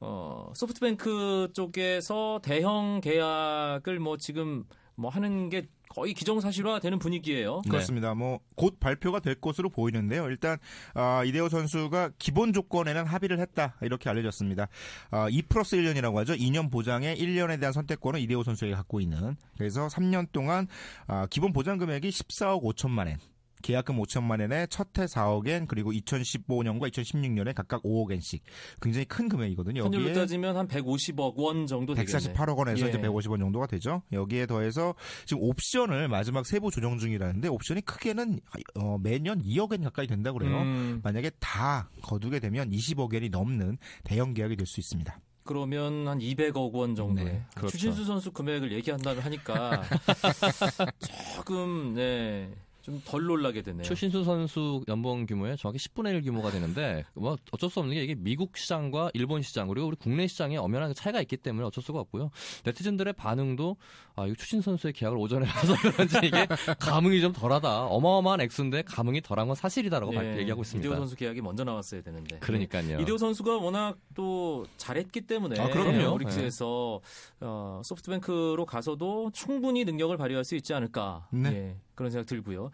어, 0.00 0.50
소프트뱅크 0.56 1.50
쪽에서 1.52 2.40
대형 2.42 3.02
계약을 3.02 3.98
뭐 4.00 4.16
지금 4.16 4.64
뭐 4.94 5.10
하는 5.10 5.50
게 5.50 5.68
거의 5.90 6.14
기정사실화되는 6.14 6.98
분위기예요. 6.98 7.62
네. 7.64 7.70
그렇습니다. 7.70 8.14
뭐곧 8.14 8.78
발표가 8.78 9.18
될 9.18 9.34
것으로 9.34 9.68
보이는데요. 9.70 10.28
일단 10.28 10.56
어, 10.94 11.22
이대호 11.24 11.48
선수가 11.48 12.12
기본 12.18 12.52
조건에는 12.52 13.04
합의를 13.04 13.40
했다 13.40 13.76
이렇게 13.82 14.08
알려졌습니다. 14.08 14.68
어, 15.10 15.28
2 15.28 15.42
플러스 15.42 15.76
1년이라고 15.76 16.14
하죠. 16.16 16.34
2년 16.34 16.70
보장에 16.70 17.16
1년에 17.16 17.58
대한 17.58 17.72
선택권은 17.72 18.20
이대호 18.20 18.44
선수에게 18.44 18.74
갖고 18.74 19.00
있는. 19.00 19.36
그래서 19.58 19.88
3년 19.88 20.28
동안 20.32 20.68
어, 21.08 21.26
기본 21.28 21.52
보장 21.52 21.76
금액이 21.76 22.08
14억 22.08 22.62
5천만 22.62 23.08
엔. 23.08 23.18
계약금 23.62 23.96
5천만 23.96 24.40
엔에 24.40 24.66
첫해 24.68 25.06
4억엔 25.06 25.66
그리고 25.68 25.92
2015년과 25.92 26.90
2016년에 26.90 27.54
각각 27.54 27.82
5억엔씩 27.82 28.40
굉장히 28.80 29.04
큰 29.04 29.28
금액이거든요. 29.28 29.82
현실로 29.84 30.14
따지면 30.14 30.56
한 30.56 30.66
150억 30.66 31.36
원 31.36 31.66
정도 31.66 31.94
되겠네. 31.94 32.32
148억 32.32 32.56
원에서 32.56 32.86
예. 32.86 32.88
이제 32.88 32.98
150원 32.98 33.38
정도가 33.40 33.66
되죠. 33.66 34.02
여기에 34.12 34.46
더해서 34.46 34.94
지금 35.26 35.42
옵션을 35.42 36.08
마지막 36.08 36.46
세부 36.46 36.70
조정 36.70 36.98
중이라는데 36.98 37.48
옵션이 37.48 37.82
크게는 37.82 38.40
어, 38.76 38.96
매년 38.98 39.42
2억엔 39.42 39.82
가까이 39.84 40.06
된다고 40.06 40.38
그래요. 40.38 40.56
음. 40.62 41.00
만약에 41.02 41.30
다 41.40 41.90
거두게 42.02 42.40
되면 42.40 42.70
20억엔이 42.70 43.30
넘는 43.30 43.76
대형 44.04 44.32
계약이 44.32 44.56
될 44.56 44.70
수 44.70 44.78
있습니다. 44.80 45.18
그러면 45.44 46.06
한 46.06 46.18
200억 46.20 46.72
원 46.72 46.94
정도의 46.94 47.26
네, 47.26 47.44
그렇죠. 47.56 47.72
추신수 47.72 48.04
선수 48.04 48.30
금액을 48.30 48.70
얘기한다면 48.72 49.22
하니까 49.24 49.82
조금 51.36 51.94
네. 51.94 52.50
좀 52.90 53.00
덜 53.04 53.24
놀라게 53.24 53.62
되네요. 53.62 53.82
추신수 53.82 54.24
선수 54.24 54.82
연봉 54.88 55.26
규모의 55.26 55.56
정확히 55.56 55.78
10분의 55.78 56.14
1 56.14 56.22
규모가 56.22 56.50
되는데 56.50 57.04
뭐 57.14 57.36
어쩔 57.52 57.70
수 57.70 57.80
없는 57.80 57.94
게 57.94 58.04
이게 58.04 58.14
미국 58.14 58.56
시장과 58.56 59.10
일본 59.14 59.42
시장 59.42 59.68
그리고 59.68 59.86
우리 59.88 59.96
국내 59.96 60.26
시장에 60.26 60.56
엄연한 60.56 60.94
차이가 60.94 61.20
있기 61.22 61.36
때문에 61.36 61.66
어쩔 61.66 61.82
수가 61.82 62.00
없고요. 62.00 62.30
네티즌들의 62.64 63.12
반응도 63.14 63.76
아, 64.16 64.26
이 64.26 64.34
추신 64.36 64.60
선수의 64.60 64.92
계약을 64.92 65.16
오전에 65.18 65.46
봐서 65.46 65.74
그런지 65.80 66.18
이게 66.22 66.46
감흥이 66.78 67.20
좀 67.20 67.32
덜하다. 67.32 67.86
어마어마한 67.86 68.40
액수인데 68.42 68.82
감흥이 68.82 69.22
덜한 69.22 69.46
건 69.46 69.56
사실이다라고 69.56 70.12
네, 70.12 70.38
얘기하고 70.38 70.62
있습니다. 70.62 70.86
이대호 70.86 71.00
선수 71.00 71.16
계약이 71.16 71.40
먼저 71.40 71.64
나왔어야 71.64 72.02
되는데. 72.02 72.38
그러니까요. 72.38 73.00
이대호 73.00 73.16
선수가 73.16 73.58
워낙 73.58 73.96
또 74.14 74.66
잘했기 74.76 75.22
때문에 75.22 75.60
아, 75.60 75.68
그럼요. 75.68 76.12
오릭스에서 76.14 77.00
네. 77.40 77.46
어, 77.46 77.80
소프트뱅크로 77.84 78.66
가서도 78.66 79.30
충분히 79.32 79.84
능력을 79.84 80.16
발휘할 80.16 80.44
수 80.44 80.54
있지 80.56 80.74
않을까. 80.74 81.28
네. 81.30 81.50
예. 81.50 81.76
그런 82.00 82.10
생각 82.10 82.24
들고요. 82.24 82.70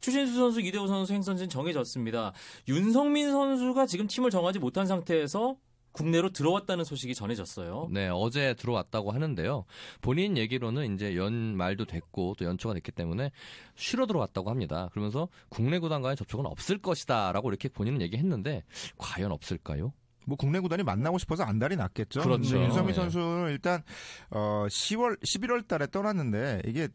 추신수 0.00 0.34
선수, 0.34 0.62
이대호 0.62 0.86
선수 0.86 1.12
행선진 1.12 1.50
정해졌습니다. 1.50 2.32
윤성민 2.66 3.30
선수가 3.30 3.84
지금 3.84 4.06
팀을 4.06 4.30
정하지 4.30 4.58
못한 4.58 4.86
상태에서 4.86 5.58
국내로 5.92 6.30
들어왔다는 6.30 6.84
소식이 6.84 7.14
전해졌어요. 7.14 7.88
네, 7.90 8.08
어제 8.08 8.54
들어왔다고 8.54 9.10
하는데요. 9.10 9.66
본인 10.00 10.38
얘기로는 10.38 10.94
이제 10.94 11.14
연말도 11.14 11.84
됐고 11.84 12.36
또 12.38 12.46
연초가 12.46 12.74
됐기 12.74 12.92
때문에 12.92 13.32
쉬러 13.74 14.06
들어왔다고 14.06 14.48
합니다. 14.48 14.88
그러면서 14.92 15.28
국내 15.50 15.78
구단과의 15.78 16.16
접촉은 16.16 16.46
없을 16.46 16.78
것이다라고 16.78 17.50
이렇게 17.50 17.68
본인은 17.68 18.00
얘기했는데 18.00 18.62
과연 18.96 19.30
없을까요? 19.30 19.92
뭐 20.24 20.36
국내 20.38 20.60
구단이 20.60 20.84
만나고 20.84 21.18
싶어서 21.18 21.42
안달이 21.42 21.76
났겠죠. 21.76 22.22
그렇죠. 22.22 22.56
윤성민 22.62 22.86
네. 22.86 22.92
선수는 22.94 23.50
일단 23.50 23.82
어 24.30 24.64
10월 24.68 25.20
11월 25.22 25.66
달에 25.66 25.88
떠났는데 25.88 26.62
이게 26.66 26.88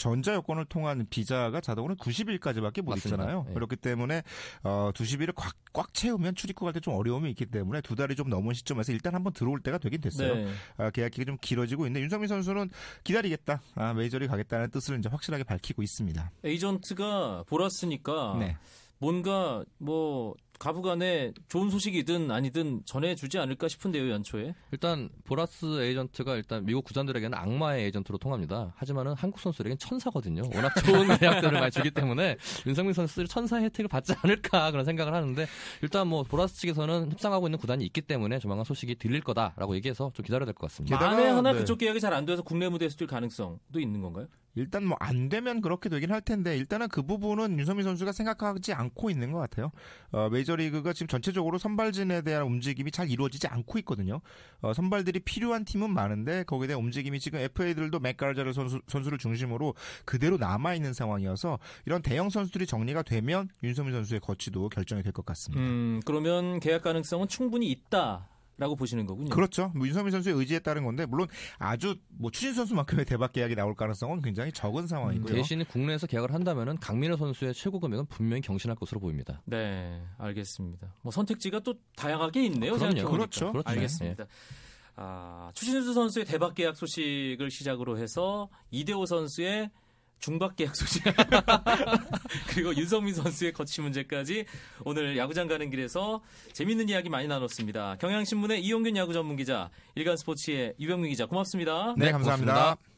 전자 0.00 0.34
여권을 0.34 0.64
통한 0.64 1.06
비자가 1.10 1.60
자동으로 1.60 1.94
90일까지밖에 1.96 2.80
못 2.82 2.92
맞습니다. 2.92 3.22
있잖아요. 3.22 3.44
네. 3.48 3.52
그렇기 3.54 3.76
때문에 3.76 4.22
어 4.62 4.90
90일을 4.94 5.34
꽉, 5.34 5.54
꽉 5.74 5.92
채우면 5.92 6.34
출입국 6.36 6.66
할 6.66 6.72
때 6.72 6.80
좀 6.80 6.94
어려움이 6.94 7.28
있기 7.30 7.44
때문에 7.46 7.82
두 7.82 7.94
달이 7.94 8.16
좀 8.16 8.30
넘은 8.30 8.54
시점에서 8.54 8.92
일단 8.92 9.14
한번 9.14 9.32
들어올 9.34 9.60
때가 9.60 9.76
되긴 9.78 10.00
됐어요. 10.00 10.34
네. 10.36 10.48
아, 10.78 10.90
계약 10.90 11.10
기간이 11.10 11.26
좀 11.26 11.36
길어지고 11.40 11.84
있는데 11.86 12.00
윤성민 12.02 12.26
선수는 12.28 12.70
기다리겠다. 13.04 13.60
아, 13.74 13.92
메이저리 13.92 14.26
가겠다는 14.26 14.70
뜻을 14.70 14.98
이제 14.98 15.08
확실하게 15.10 15.44
밝히고 15.44 15.82
있습니다. 15.82 16.30
에이전트가 16.44 17.44
보았으니까 17.46 18.36
네. 18.38 18.56
뭔가 18.98 19.64
뭐 19.78 20.34
가부간에 20.60 21.32
좋은 21.48 21.70
소식이든 21.70 22.30
아니든 22.30 22.82
전해주지 22.84 23.38
않을까 23.38 23.66
싶은데요 23.66 24.10
연초에 24.10 24.54
일단 24.72 25.08
보라스 25.24 25.82
에이전트가 25.82 26.36
일단 26.36 26.66
미국 26.66 26.84
구단들에게는 26.84 27.36
악마의 27.36 27.86
에이전트로 27.86 28.18
통합니다 28.18 28.74
하지만은 28.76 29.14
한국 29.14 29.40
선수들에게는 29.40 29.78
천사거든요 29.78 30.42
워낙 30.54 30.72
좋은 30.84 31.16
계약들을 31.18 31.58
많이 31.58 31.70
주기 31.70 31.90
때문에 31.90 32.36
윤성민 32.66 32.92
선수들이 32.92 33.26
천사 33.26 33.56
혜택을 33.56 33.88
받지 33.88 34.12
않을까 34.22 34.70
그런 34.70 34.84
생각을 34.84 35.14
하는데 35.14 35.46
일단 35.82 36.06
뭐 36.06 36.22
보라스 36.24 36.56
측에서는 36.60 37.10
협상하고 37.10 37.48
있는 37.48 37.58
구단이 37.58 37.84
있기 37.86 38.02
때문에 38.02 38.38
조만간 38.38 38.64
소식이 38.64 38.96
들릴 38.96 39.22
거다라고 39.22 39.74
얘기해서 39.76 40.12
좀 40.14 40.24
기다려야 40.24 40.44
될 40.44 40.54
것 40.54 40.68
같습니다 40.68 40.98
만에 40.98 41.26
하나 41.28 41.52
네. 41.52 41.58
그쪽 41.58 41.78
계약이 41.78 41.98
잘 42.00 42.12
안 42.12 42.26
돼서 42.26 42.42
국내 42.42 42.68
무대에서 42.68 42.96
뛸 42.96 43.06
가능성도 43.06 43.80
있는 43.80 44.02
건가요? 44.02 44.26
일단 44.56 44.84
뭐 44.84 44.96
안 45.00 45.28
되면 45.28 45.60
그렇게 45.60 45.88
되긴 45.88 46.10
할 46.10 46.20
텐데 46.20 46.56
일단은 46.56 46.88
그 46.88 47.02
부분은 47.02 47.56
윤성민 47.58 47.84
선수가 47.84 48.10
생각하지 48.10 48.72
않고 48.74 49.08
있는 49.08 49.30
것 49.30 49.38
같아요. 49.38 49.70
어, 50.10 50.28
메이저 50.28 50.49
리그가 50.56 50.92
지금 50.92 51.06
전체적으로 51.08 51.58
선발진에 51.58 52.22
대한 52.22 52.44
움직임이 52.44 52.90
잘 52.90 53.10
이루어지지 53.10 53.46
않고 53.48 53.78
있거든요. 53.80 54.20
어, 54.60 54.72
선발들이 54.72 55.20
필요한 55.20 55.64
팀은 55.64 55.90
많은데 55.90 56.44
거기에 56.44 56.68
대한 56.68 56.82
움직임이 56.82 57.20
지금 57.20 57.38
FA들도 57.40 57.98
맥가르자르 58.00 58.52
선수, 58.52 58.80
선수를 58.88 59.18
중심으로 59.18 59.74
그대로 60.04 60.36
남아 60.38 60.74
있는 60.74 60.92
상황이어서 60.92 61.58
이런 61.86 62.02
대형 62.02 62.30
선수들이 62.30 62.66
정리가 62.66 63.02
되면 63.02 63.48
윤성민 63.62 63.94
선수의 63.94 64.20
거취도 64.20 64.68
결정이 64.70 65.02
될 65.02 65.10
것 65.12 65.26
같습니다. 65.26 65.60
음, 65.62 66.00
그러면 66.06 66.60
계약 66.60 66.82
가능성은 66.82 67.26
충분히 67.28 67.68
있다. 67.70 68.28
라고 68.60 68.76
보시는 68.76 69.06
거군요. 69.06 69.30
그렇죠. 69.30 69.72
뭐 69.74 69.86
윤석민 69.86 70.12
선수의 70.12 70.36
의지에 70.36 70.58
따른 70.58 70.84
건데 70.84 71.06
물론 71.06 71.26
아주 71.58 71.96
뭐 72.10 72.30
추진 72.30 72.52
선수만큼의 72.52 73.06
대박 73.06 73.32
계약이 73.32 73.54
나올 73.54 73.74
가능성은 73.74 74.20
굉장히 74.20 74.52
적은 74.52 74.86
상황이고요. 74.86 75.32
음, 75.32 75.34
대신 75.34 75.64
국내에서 75.64 76.06
계약을 76.06 76.34
한다면은 76.34 76.78
강민호 76.78 77.16
선수의 77.16 77.54
최고 77.54 77.80
금액은 77.80 78.04
분명히 78.06 78.42
경신할 78.42 78.76
것으로 78.76 79.00
보입니다. 79.00 79.40
네, 79.46 80.02
알겠습니다. 80.18 80.94
뭐 81.00 81.10
선택지가 81.10 81.60
또 81.60 81.72
다양하게 81.96 82.44
있네요. 82.46 82.74
그럼요. 82.74 83.10
그렇죠. 83.10 83.50
그렇죠. 83.50 83.66
알겠습니다. 83.66 84.24
네. 84.24 84.30
아, 84.96 85.50
추신수 85.54 85.94
선수의 85.94 86.26
대박 86.26 86.54
계약 86.54 86.76
소식을 86.76 87.50
시작으로 87.50 87.96
해서 87.96 88.50
이대호 88.70 89.06
선수의 89.06 89.70
중박 90.20 90.56
계약 90.56 90.76
소식 90.76 91.02
그리고 92.48 92.74
윤성민 92.76 93.14
선수의 93.14 93.52
거취 93.52 93.80
문제까지 93.80 94.44
오늘 94.84 95.16
야구장 95.16 95.48
가는 95.48 95.70
길에서 95.70 96.20
재밌는 96.52 96.88
이야기 96.88 97.08
많이 97.08 97.26
나눴습니다. 97.26 97.96
경향신문의 98.00 98.62
이용균 98.62 98.96
야구 98.96 99.12
전문 99.12 99.36
기자, 99.36 99.70
일간 99.94 100.16
스포츠의 100.16 100.74
유병민 100.78 101.10
기자 101.10 101.26
고맙습니다. 101.26 101.94
네, 101.96 102.12
감사합니다. 102.12 102.52
고맙습니다. 102.52 102.90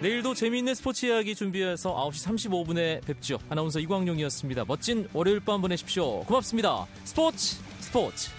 내일도 0.00 0.32
재미있는 0.32 0.74
스포츠 0.74 1.04
이야기 1.04 1.34
준비해서 1.34 1.94
9시 1.94 2.48
35분에 2.48 3.04
뵙죠. 3.04 3.38
아나운서 3.50 3.80
이광용이었습니다. 3.80 4.64
멋진 4.66 5.06
월요일 5.12 5.40
밤 5.40 5.60
보내십시오. 5.60 6.20
고맙습니다. 6.20 6.86
스포츠 7.04 7.56
스포츠 7.80 8.30